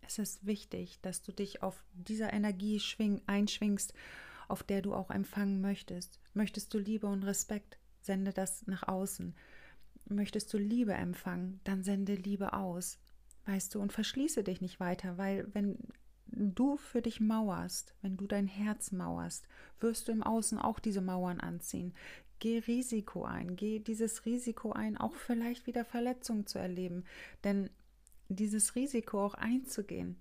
es 0.03 0.19
ist 0.19 0.47
wichtig, 0.47 1.01
dass 1.03 1.23
du 1.23 1.33
dich 1.33 1.63
auf 1.63 1.85
dieser 1.93 2.33
Energie 2.33 2.81
schwing, 2.81 3.23
einschwingst, 3.27 3.93
auf 4.49 4.63
der 4.63 4.83
du 4.83 4.95
auch 4.95 5.11
empfangen 5.11 5.61
möchtest. 5.61 6.21
Möchtest 6.33 6.73
du 6.73 6.79
Liebe 6.79 7.07
und 7.07 7.25
Respekt, 7.25 7.79
sende 8.01 8.33
das 8.33 8.67
nach 8.67 8.87
außen. 8.89 9.35
Möchtest 10.07 10.53
du 10.55 10.59
Liebe 10.59 10.95
empfangen, 10.95 11.61
dann 11.65 11.83
sende 11.83 12.15
Liebe 12.15 12.55
aus. 12.55 12.99
Weißt 13.49 13.75
du, 13.75 13.81
und 13.81 13.95
verschließe 13.95 14.45
dich 14.45 14.61
nicht 14.61 14.79
weiter, 14.79 15.17
weil 15.17 15.49
wenn 15.55 15.79
du 16.27 16.77
für 16.77 17.01
dich 17.01 17.19
mauerst, 17.19 17.95
wenn 18.03 18.19
du 18.19 18.27
dein 18.27 18.47
Herz 18.47 18.93
mauerst, 18.93 19.49
wirst 19.81 20.07
du 20.07 20.13
im 20.13 20.23
Außen 20.23 20.59
auch 20.59 20.79
diese 20.79 21.01
Mauern 21.01 21.41
anziehen. 21.41 21.95
Geh 22.41 22.59
Risiko 22.59 23.25
ein, 23.25 23.57
geh 23.57 23.79
dieses 23.79 24.27
Risiko 24.27 24.73
ein, 24.73 24.99
auch 24.99 25.15
vielleicht 25.15 25.67
wieder 25.67 25.87
Verletzungen 25.87 26.47
zu 26.47 26.59
erleben. 26.59 27.05
Denn 27.43 27.71
dieses 28.29 28.75
Risiko 28.75 29.25
auch 29.25 29.35
einzugehen, 29.35 30.17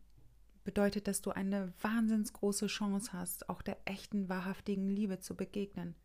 bedeutet, 0.64 1.10
dass 1.10 1.22
du 1.22 1.32
eine 1.32 1.74
wahnsinns 1.82 2.32
große 2.32 2.68
Chance 2.68 3.12
hast, 3.12 3.50
auch 3.50 3.62
der 3.62 3.78
echten, 3.84 4.30
wahrhaftigen 4.30 4.88
Liebe 4.88 5.20
zu 5.20 5.36
begegnen. 5.36 5.96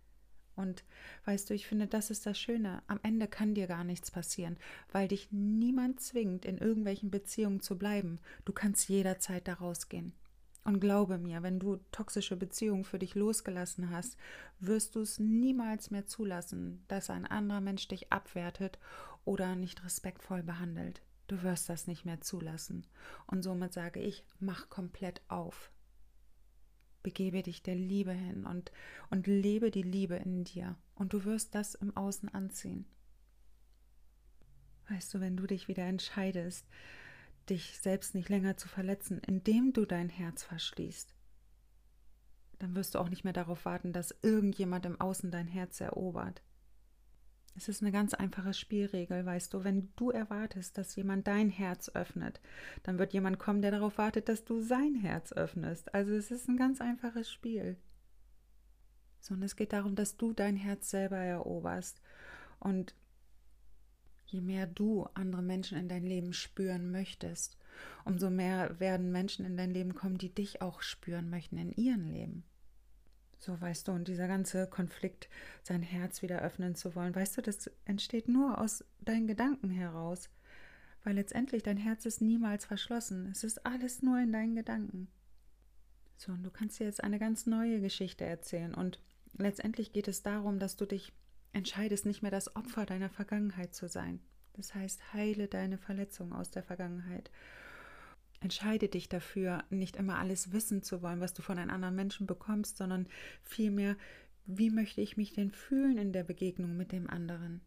Und 0.56 0.84
weißt 1.24 1.48
du, 1.48 1.54
ich 1.54 1.66
finde, 1.66 1.86
das 1.86 2.10
ist 2.10 2.26
das 2.26 2.38
Schöne. 2.38 2.82
Am 2.86 3.00
Ende 3.02 3.26
kann 3.26 3.54
dir 3.54 3.66
gar 3.66 3.84
nichts 3.84 4.10
passieren, 4.10 4.56
weil 4.90 5.08
dich 5.08 5.28
niemand 5.30 6.00
zwingt, 6.00 6.44
in 6.44 6.58
irgendwelchen 6.58 7.10
Beziehungen 7.10 7.60
zu 7.60 7.78
bleiben. 7.78 8.18
Du 8.44 8.52
kannst 8.52 8.88
jederzeit 8.88 9.48
da 9.48 9.54
rausgehen. 9.54 10.12
Und 10.64 10.78
glaube 10.78 11.18
mir, 11.18 11.42
wenn 11.42 11.58
du 11.58 11.78
toxische 11.90 12.36
Beziehungen 12.36 12.84
für 12.84 12.98
dich 12.98 13.16
losgelassen 13.16 13.90
hast, 13.90 14.16
wirst 14.60 14.94
du 14.94 15.00
es 15.00 15.18
niemals 15.18 15.90
mehr 15.90 16.06
zulassen, 16.06 16.84
dass 16.86 17.10
ein 17.10 17.26
anderer 17.26 17.60
Mensch 17.60 17.88
dich 17.88 18.12
abwertet 18.12 18.78
oder 19.24 19.56
nicht 19.56 19.84
respektvoll 19.84 20.42
behandelt. 20.42 21.02
Du 21.26 21.42
wirst 21.42 21.68
das 21.68 21.86
nicht 21.86 22.04
mehr 22.04 22.20
zulassen. 22.20 22.86
Und 23.26 23.42
somit 23.42 23.72
sage 23.72 24.00
ich, 24.00 24.24
mach 24.38 24.68
komplett 24.68 25.22
auf. 25.28 25.72
Begebe 27.02 27.42
dich 27.42 27.62
der 27.62 27.74
Liebe 27.74 28.12
hin 28.12 28.46
und, 28.46 28.70
und 29.10 29.26
lebe 29.26 29.70
die 29.70 29.82
Liebe 29.82 30.16
in 30.16 30.44
dir. 30.44 30.76
Und 30.94 31.12
du 31.12 31.24
wirst 31.24 31.54
das 31.54 31.74
im 31.74 31.96
Außen 31.96 32.28
anziehen. 32.28 32.86
Weißt 34.88 35.12
du, 35.14 35.20
wenn 35.20 35.36
du 35.36 35.46
dich 35.46 35.68
wieder 35.68 35.84
entscheidest, 35.84 36.66
dich 37.48 37.78
selbst 37.78 38.14
nicht 38.14 38.28
länger 38.28 38.56
zu 38.56 38.68
verletzen, 38.68 39.20
indem 39.26 39.72
du 39.72 39.84
dein 39.84 40.08
Herz 40.08 40.44
verschließt, 40.44 41.14
dann 42.58 42.74
wirst 42.76 42.94
du 42.94 43.00
auch 43.00 43.08
nicht 43.08 43.24
mehr 43.24 43.32
darauf 43.32 43.64
warten, 43.64 43.92
dass 43.92 44.14
irgendjemand 44.22 44.86
im 44.86 45.00
Außen 45.00 45.30
dein 45.30 45.48
Herz 45.48 45.80
erobert. 45.80 46.42
Es 47.54 47.68
ist 47.68 47.82
eine 47.82 47.92
ganz 47.92 48.14
einfache 48.14 48.54
Spielregel, 48.54 49.26
weißt 49.26 49.52
du. 49.52 49.62
Wenn 49.62 49.92
du 49.96 50.10
erwartest, 50.10 50.78
dass 50.78 50.96
jemand 50.96 51.26
dein 51.26 51.50
Herz 51.50 51.90
öffnet, 51.90 52.40
dann 52.82 52.98
wird 52.98 53.12
jemand 53.12 53.38
kommen, 53.38 53.60
der 53.60 53.70
darauf 53.70 53.98
wartet, 53.98 54.28
dass 54.28 54.44
du 54.44 54.60
sein 54.60 54.94
Herz 54.94 55.32
öffnest. 55.32 55.94
Also 55.94 56.14
es 56.14 56.30
ist 56.30 56.48
ein 56.48 56.56
ganz 56.56 56.80
einfaches 56.80 57.30
Spiel. 57.30 57.76
So, 59.20 59.34
und 59.34 59.42
es 59.42 59.54
geht 59.54 59.72
darum, 59.72 59.94
dass 59.94 60.16
du 60.16 60.32
dein 60.32 60.56
Herz 60.56 60.90
selber 60.90 61.18
eroberst. 61.18 62.00
Und 62.58 62.94
je 64.26 64.40
mehr 64.40 64.66
du 64.66 65.06
andere 65.14 65.42
Menschen 65.42 65.78
in 65.78 65.88
dein 65.88 66.04
Leben 66.04 66.32
spüren 66.32 66.90
möchtest, 66.90 67.58
umso 68.04 68.30
mehr 68.30 68.80
werden 68.80 69.12
Menschen 69.12 69.44
in 69.44 69.56
dein 69.56 69.70
Leben 69.70 69.94
kommen, 69.94 70.16
die 70.16 70.34
dich 70.34 70.62
auch 70.62 70.80
spüren 70.80 71.28
möchten 71.28 71.58
in 71.58 71.70
ihrem 71.72 72.08
Leben. 72.08 72.44
So 73.42 73.60
weißt 73.60 73.88
du, 73.88 73.92
und 73.92 74.06
dieser 74.06 74.28
ganze 74.28 74.68
Konflikt, 74.68 75.28
sein 75.64 75.82
Herz 75.82 76.22
wieder 76.22 76.42
öffnen 76.42 76.76
zu 76.76 76.94
wollen, 76.94 77.12
weißt 77.12 77.38
du, 77.38 77.42
das 77.42 77.68
entsteht 77.84 78.28
nur 78.28 78.60
aus 78.60 78.84
deinen 79.00 79.26
Gedanken 79.26 79.68
heraus. 79.68 80.30
Weil 81.02 81.16
letztendlich 81.16 81.64
dein 81.64 81.76
Herz 81.76 82.06
ist 82.06 82.20
niemals 82.20 82.64
verschlossen. 82.64 83.28
Es 83.32 83.42
ist 83.42 83.66
alles 83.66 84.00
nur 84.00 84.20
in 84.20 84.32
deinen 84.32 84.54
Gedanken. 84.54 85.08
So, 86.16 86.30
und 86.30 86.44
du 86.44 86.52
kannst 86.52 86.78
dir 86.78 86.84
jetzt 86.84 87.02
eine 87.02 87.18
ganz 87.18 87.46
neue 87.46 87.80
Geschichte 87.80 88.24
erzählen. 88.24 88.74
Und 88.74 89.00
letztendlich 89.36 89.92
geht 89.92 90.06
es 90.06 90.22
darum, 90.22 90.60
dass 90.60 90.76
du 90.76 90.86
dich 90.86 91.12
entscheidest, 91.52 92.06
nicht 92.06 92.22
mehr 92.22 92.30
das 92.30 92.54
Opfer 92.54 92.86
deiner 92.86 93.10
Vergangenheit 93.10 93.74
zu 93.74 93.88
sein. 93.88 94.20
Das 94.52 94.72
heißt, 94.72 95.14
heile 95.14 95.48
deine 95.48 95.78
Verletzung 95.78 96.32
aus 96.32 96.52
der 96.52 96.62
Vergangenheit 96.62 97.32
Entscheide 98.42 98.88
dich 98.88 99.08
dafür, 99.08 99.62
nicht 99.70 99.94
immer 99.94 100.18
alles 100.18 100.50
wissen 100.50 100.82
zu 100.82 101.00
wollen, 101.00 101.20
was 101.20 101.32
du 101.32 101.42
von 101.42 101.58
einem 101.58 101.70
anderen 101.70 101.94
Menschen 101.94 102.26
bekommst, 102.26 102.76
sondern 102.76 103.06
vielmehr, 103.44 103.96
wie 104.46 104.70
möchte 104.70 105.00
ich 105.00 105.16
mich 105.16 105.32
denn 105.32 105.52
fühlen 105.52 105.96
in 105.96 106.12
der 106.12 106.24
Begegnung 106.24 106.76
mit 106.76 106.90
dem 106.90 107.08
anderen? 107.08 107.60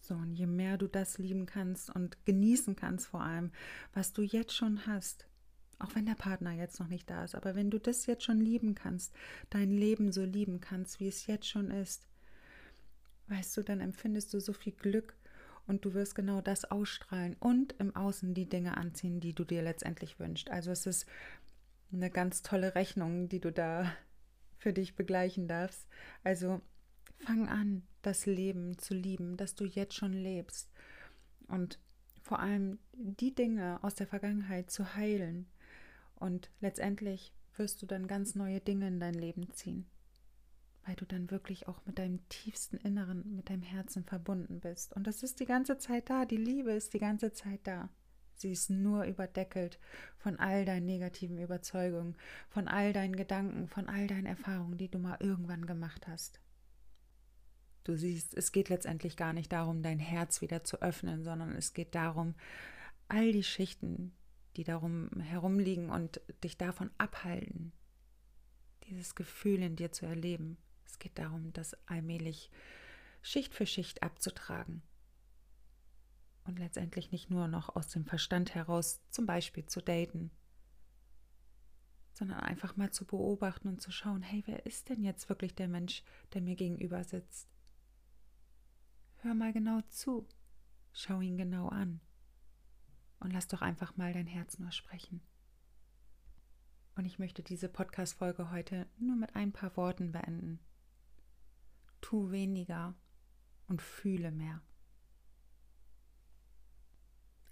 So, 0.00 0.14
und 0.14 0.30
je 0.30 0.46
mehr 0.46 0.78
du 0.78 0.86
das 0.86 1.18
lieben 1.18 1.46
kannst 1.46 1.90
und 1.90 2.24
genießen 2.24 2.76
kannst 2.76 3.08
vor 3.08 3.22
allem, 3.22 3.50
was 3.92 4.12
du 4.12 4.22
jetzt 4.22 4.54
schon 4.54 4.86
hast, 4.86 5.26
auch 5.80 5.96
wenn 5.96 6.06
der 6.06 6.14
Partner 6.14 6.52
jetzt 6.52 6.78
noch 6.78 6.86
nicht 6.86 7.10
da 7.10 7.24
ist, 7.24 7.34
aber 7.34 7.56
wenn 7.56 7.70
du 7.70 7.80
das 7.80 8.06
jetzt 8.06 8.22
schon 8.22 8.40
lieben 8.40 8.76
kannst, 8.76 9.12
dein 9.50 9.72
Leben 9.72 10.12
so 10.12 10.22
lieben 10.22 10.60
kannst, 10.60 11.00
wie 11.00 11.08
es 11.08 11.26
jetzt 11.26 11.48
schon 11.48 11.72
ist, 11.72 12.06
weißt 13.26 13.56
du, 13.56 13.64
dann 13.64 13.80
empfindest 13.80 14.32
du 14.32 14.38
so 14.38 14.52
viel 14.52 14.72
Glück 14.72 15.16
und 15.66 15.84
du 15.84 15.94
wirst 15.94 16.14
genau 16.14 16.40
das 16.40 16.64
ausstrahlen 16.64 17.36
und 17.40 17.74
im 17.78 17.94
Außen 17.94 18.34
die 18.34 18.48
Dinge 18.48 18.76
anziehen, 18.76 19.20
die 19.20 19.34
du 19.34 19.44
dir 19.44 19.62
letztendlich 19.62 20.18
wünschst. 20.18 20.50
Also 20.50 20.70
es 20.70 20.86
ist 20.86 21.06
eine 21.92 22.10
ganz 22.10 22.42
tolle 22.42 22.74
Rechnung, 22.74 23.28
die 23.28 23.40
du 23.40 23.52
da 23.52 23.92
für 24.58 24.72
dich 24.72 24.96
begleichen 24.96 25.48
darfst. 25.48 25.86
Also 26.24 26.60
fang 27.18 27.48
an, 27.48 27.82
das 28.02 28.26
Leben 28.26 28.78
zu 28.78 28.94
lieben, 28.94 29.36
das 29.36 29.54
du 29.54 29.64
jetzt 29.64 29.94
schon 29.94 30.12
lebst 30.12 30.70
und 31.48 31.80
vor 32.22 32.40
allem 32.40 32.78
die 32.92 33.34
Dinge 33.34 33.78
aus 33.82 33.94
der 33.94 34.06
Vergangenheit 34.06 34.70
zu 34.70 34.96
heilen 34.96 35.46
und 36.16 36.50
letztendlich 36.60 37.32
wirst 37.56 37.80
du 37.82 37.86
dann 37.86 38.06
ganz 38.06 38.34
neue 38.34 38.60
Dinge 38.60 38.88
in 38.88 39.00
dein 39.00 39.14
Leben 39.14 39.50
ziehen 39.52 39.86
weil 40.86 40.94
du 40.96 41.04
dann 41.04 41.30
wirklich 41.30 41.66
auch 41.66 41.84
mit 41.84 41.98
deinem 41.98 42.26
tiefsten 42.28 42.76
Inneren, 42.76 43.34
mit 43.34 43.50
deinem 43.50 43.62
Herzen 43.62 44.04
verbunden 44.04 44.60
bist. 44.60 44.94
Und 44.94 45.06
das 45.06 45.22
ist 45.22 45.40
die 45.40 45.46
ganze 45.46 45.78
Zeit 45.78 46.08
da, 46.08 46.24
die 46.24 46.36
Liebe 46.36 46.72
ist 46.72 46.94
die 46.94 47.00
ganze 47.00 47.32
Zeit 47.32 47.60
da. 47.64 47.90
Sie 48.34 48.52
ist 48.52 48.70
nur 48.70 49.04
überdeckelt 49.04 49.78
von 50.18 50.38
all 50.38 50.64
deinen 50.64 50.86
negativen 50.86 51.38
Überzeugungen, 51.38 52.16
von 52.48 52.68
all 52.68 52.92
deinen 52.92 53.16
Gedanken, 53.16 53.66
von 53.66 53.88
all 53.88 54.06
deinen 54.06 54.26
Erfahrungen, 54.26 54.78
die 54.78 54.90
du 54.90 54.98
mal 54.98 55.16
irgendwann 55.20 55.66
gemacht 55.66 56.06
hast. 56.06 56.40
Du 57.82 57.96
siehst, 57.96 58.34
es 58.34 58.52
geht 58.52 58.68
letztendlich 58.68 59.16
gar 59.16 59.32
nicht 59.32 59.52
darum, 59.52 59.82
dein 59.82 59.98
Herz 59.98 60.40
wieder 60.40 60.64
zu 60.64 60.82
öffnen, 60.82 61.24
sondern 61.24 61.52
es 61.52 61.72
geht 61.72 61.94
darum, 61.94 62.34
all 63.08 63.32
die 63.32 63.44
Schichten, 63.44 64.12
die 64.56 64.64
darum 64.64 65.10
herumliegen 65.20 65.90
und 65.90 66.20
dich 66.44 66.58
davon 66.58 66.90
abhalten, 66.98 67.72
dieses 68.88 69.14
Gefühl 69.14 69.62
in 69.62 69.76
dir 69.76 69.92
zu 69.92 70.04
erleben, 70.04 70.58
es 70.86 70.98
geht 70.98 71.18
darum, 71.18 71.52
das 71.52 71.74
allmählich 71.86 72.50
Schicht 73.22 73.54
für 73.54 73.66
Schicht 73.66 74.02
abzutragen. 74.02 74.82
Und 76.44 76.58
letztendlich 76.58 77.10
nicht 77.10 77.28
nur 77.28 77.48
noch 77.48 77.74
aus 77.74 77.88
dem 77.88 78.04
Verstand 78.04 78.54
heraus 78.54 79.00
zum 79.10 79.26
Beispiel 79.26 79.66
zu 79.66 79.80
daten, 79.80 80.30
sondern 82.12 82.38
einfach 82.38 82.76
mal 82.76 82.92
zu 82.92 83.04
beobachten 83.04 83.68
und 83.68 83.82
zu 83.82 83.90
schauen, 83.90 84.22
hey, 84.22 84.42
wer 84.46 84.64
ist 84.64 84.88
denn 84.88 85.02
jetzt 85.02 85.28
wirklich 85.28 85.54
der 85.54 85.68
Mensch, 85.68 86.04
der 86.32 86.40
mir 86.40 86.54
gegenüber 86.54 87.02
sitzt? 87.02 87.48
Hör 89.16 89.34
mal 89.34 89.52
genau 89.52 89.80
zu, 89.88 90.28
schau 90.92 91.20
ihn 91.20 91.36
genau 91.36 91.68
an 91.68 92.00
und 93.18 93.32
lass 93.32 93.48
doch 93.48 93.60
einfach 93.60 93.96
mal 93.96 94.12
dein 94.12 94.26
Herz 94.26 94.58
nur 94.58 94.70
sprechen. 94.70 95.20
Und 96.94 97.04
ich 97.04 97.18
möchte 97.18 97.42
diese 97.42 97.68
Podcast-Folge 97.68 98.50
heute 98.50 98.86
nur 98.98 99.16
mit 99.16 99.34
ein 99.34 99.52
paar 99.52 99.76
Worten 99.76 100.12
beenden 100.12 100.60
tu 102.00 102.30
weniger 102.30 102.94
und 103.68 103.82
fühle 103.82 104.30
mehr. 104.30 104.62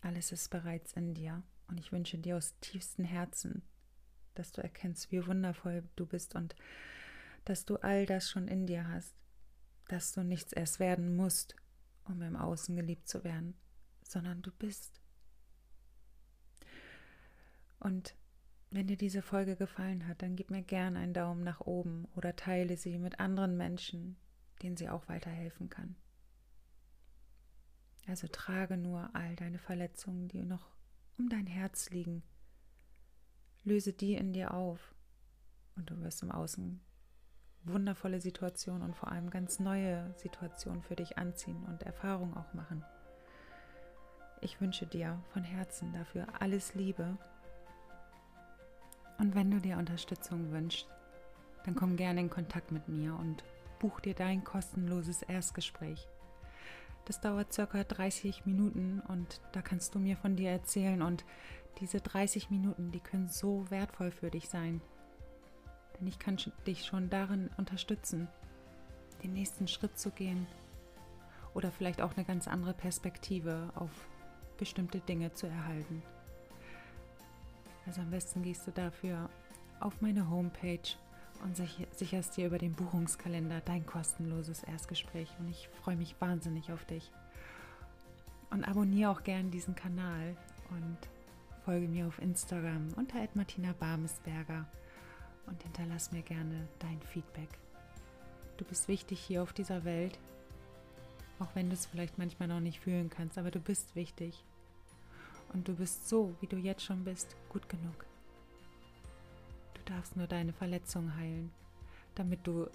Alles 0.01 0.33
ist 0.33 0.51
bereits 0.51 0.93
in 0.93 1.15
dir 1.15 1.43
und 1.69 1.81
ich 1.81 1.93
wünsche 1.93 2.19
dir 2.19 2.37
aus 2.37 2.59
tiefstem 2.61 3.05
Herzen, 3.05 3.63
dass 4.35 4.53
du 4.53 4.63
erkennst, 4.63 5.11
wie 5.11 5.27
wundervoll 5.27 5.89
du 5.97 6.07
bist 6.07 6.35
und 6.35 6.55
dass 7.45 7.65
du 7.65 7.77
all 7.77 8.07
das 8.07 8.31
schon 8.31 8.49
in 8.49 8.67
dir 8.67 8.89
hast, 8.89 9.15
dass 9.89 10.13
du 10.13 10.23
nichts 10.23 10.53
erst 10.53 10.79
werden 10.79 11.17
musst, 11.17 11.57
um 12.05 12.21
im 12.23 12.37
Außen 12.37 12.75
geliebt 12.77 13.09
zu 13.09 13.25
werden, 13.25 13.55
sondern 14.03 14.43
du 14.43 14.51
bist. 14.51 15.01
Und 17.81 18.15
wenn 18.71 18.87
dir 18.87 18.97
diese 18.97 19.23
Folge 19.23 19.57
gefallen 19.57 20.07
hat, 20.09 20.23
dann 20.23 20.37
gib 20.37 20.51
mir 20.51 20.63
gerne 20.63 20.99
einen 20.99 21.15
Daumen 21.15 21.45
nach 21.45 21.61
oben 21.61 22.07
oder 22.17 22.35
teile 22.35 22.77
sie 22.77 22.99
mit 22.99 23.21
anderen 23.21 23.57
Menschen, 23.57 24.17
denen 24.65 24.77
sie 24.77 24.89
auch 24.89 25.07
weiterhelfen 25.09 25.69
kann. 25.69 25.95
Also 28.07 28.27
trage 28.29 28.77
nur 28.77 29.15
all 29.15 29.37
deine 29.37 29.59
Verletzungen, 29.59 30.29
die 30.29 30.43
noch 30.43 30.71
um 31.19 31.29
dein 31.29 31.47
Herz 31.47 31.91
liegen. 31.91 32.23
Löse 33.63 33.93
die 33.93 34.15
in 34.15 34.33
dir 34.33 34.53
auf 34.53 34.95
und 35.77 35.91
du 35.91 36.01
wirst 36.01 36.23
im 36.23 36.31
Außen 36.31 36.81
wundervolle 37.65 38.21
Situationen 38.21 38.83
und 38.83 38.97
vor 38.97 39.11
allem 39.11 39.31
ganz 39.31 39.59
neue 39.59 40.13
Situationen 40.17 40.83
für 40.83 40.97
dich 40.97 41.17
anziehen 41.19 41.65
und 41.65 41.83
Erfahrungen 41.83 42.35
auch 42.35 42.53
machen. 42.53 42.85
Ich 44.41 44.61
wünsche 44.61 44.87
dir 44.87 45.23
von 45.33 45.45
Herzen 45.45 45.93
dafür 45.93 46.27
alles 46.41 46.75
Liebe. 46.75 47.17
Und 49.19 49.35
wenn 49.35 49.51
du 49.51 49.61
dir 49.61 49.79
Unterstützung 49.79 50.51
wünschst, 50.53 50.87
dann 51.65 51.75
komm 51.75 51.97
gerne 51.97 52.21
in 52.21 52.29
Kontakt 52.29 52.71
mit 52.71 52.89
mir 52.89 53.15
und 53.15 53.43
buch 53.85 54.01
dir 54.01 54.15
dein 54.15 54.45
kostenloses 54.45 55.21
Erstgespräch. 55.21 56.09
Das 57.05 57.21
dauert 57.21 57.53
circa 57.53 57.85
30 57.85 58.47
Minuten 58.47 59.03
und 59.09 59.43
da 59.53 59.61
kannst 59.61 59.95
du 59.95 59.99
mir 59.99 60.17
von 60.17 60.37
dir 60.37 60.49
erzählen 60.49 61.03
und 61.03 61.27
diese 61.81 62.01
30 62.01 62.49
Minuten, 62.49 62.93
die 62.93 63.01
können 63.01 63.29
so 63.29 63.71
wertvoll 63.71 64.11
für 64.11 64.31
dich 64.31 64.49
sein. 64.49 64.81
Denn 66.01 66.07
ich 66.07 66.19
kann 66.19 66.39
dich 66.67 66.87
schon 66.87 67.11
darin 67.11 67.51
unterstützen, 67.59 68.27
den 69.23 69.35
nächsten 69.35 69.69
Schritt 69.69 69.99
zu 69.99 70.11
gehen 70.11 70.47
oder 71.53 71.71
vielleicht 71.71 72.01
auch 72.01 72.17
eine 72.17 72.25
ganz 72.25 72.49
andere 72.49 72.73
Perspektive 72.73 73.71
auf 73.75 73.91
bestimmte 74.57 75.01
Dinge 75.01 75.35
zu 75.35 75.47
erhalten. 75.47 76.03
Also 77.85 78.01
am 78.01 78.11
besten 78.11 78.41
gehst 78.41 78.67
du 78.67 78.71
dafür 78.71 79.29
auf 79.79 80.01
meine 80.01 80.31
Homepage 80.31 80.97
und 81.45 81.57
sicherst 81.57 82.37
dir 82.37 82.47
über 82.47 82.57
den 82.59 82.73
Buchungskalender 82.73 83.61
dein 83.61 83.85
kostenloses 83.85 84.63
Erstgespräch. 84.63 85.29
Und 85.39 85.49
ich 85.51 85.69
freue 85.83 85.97
mich 85.97 86.17
wahnsinnig 86.19 86.73
auf 86.73 86.85
dich. 86.87 87.13
Und 88.51 88.65
abonniere 88.65 89.11
auch 89.11 89.23
gerne 89.23 89.51
diesen 89.51 89.75
Kanal 89.75 90.37
und 90.71 90.97
folge 91.65 91.87
mir 91.87 92.07
auf 92.07 92.19
Instagram 92.19 92.89
unter 92.97 93.19
Martina 93.35 93.75
Barmesberger 93.79 94.67
und 95.47 95.63
hinterlass 95.63 96.13
mir 96.13 96.23
gerne 96.23 96.67
dein 96.79 97.01
Feedback. 97.03 97.51
Du 98.57 98.65
bist 98.65 98.89
wichtig 98.89 99.21
hier 99.21 99.43
auf 99.43 99.53
dieser 99.53 99.85
Welt, 99.85 100.19
auch 101.41 101.55
wenn 101.55 101.69
du 101.69 101.75
es 101.75 101.87
vielleicht 101.87 102.17
manchmal 102.17 102.49
noch 102.49 102.61
nicht 102.61 102.81
fühlen 102.81 103.11
kannst, 103.11 103.37
aber 103.37 103.51
du 103.51 103.61
bist 103.61 103.95
wichtig. 103.95 104.45
Und 105.53 105.69
du 105.69 105.75
bist 105.75 106.09
so, 106.09 106.35
wie 106.41 106.47
du 106.47 106.57
jetzt 106.57 106.85
schon 106.85 107.05
bist, 107.05 107.37
gut 107.51 107.69
genug 107.69 108.07
darfst 109.85 110.17
nur 110.17 110.27
deine 110.27 110.53
Verletzung 110.53 111.17
heilen, 111.17 111.53
damit 112.15 112.47
du 112.47 112.69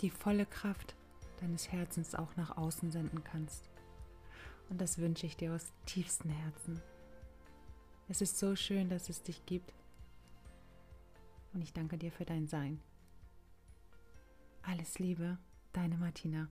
die 0.00 0.10
volle 0.10 0.46
Kraft 0.46 0.94
deines 1.40 1.70
Herzens 1.70 2.14
auch 2.14 2.36
nach 2.36 2.56
außen 2.56 2.90
senden 2.90 3.22
kannst. 3.24 3.68
Und 4.68 4.80
das 4.80 4.98
wünsche 4.98 5.26
ich 5.26 5.36
dir 5.36 5.54
aus 5.54 5.72
tiefstem 5.86 6.30
Herzen. 6.30 6.80
Es 8.08 8.20
ist 8.20 8.38
so 8.38 8.56
schön, 8.56 8.88
dass 8.88 9.08
es 9.08 9.22
dich 9.22 9.44
gibt. 9.46 9.72
Und 11.52 11.62
ich 11.62 11.72
danke 11.72 11.96
dir 11.98 12.12
für 12.12 12.24
dein 12.24 12.46
Sein. 12.46 12.80
Alles 14.62 14.98
Liebe, 14.98 15.38
deine 15.72 15.96
Martina. 15.96 16.48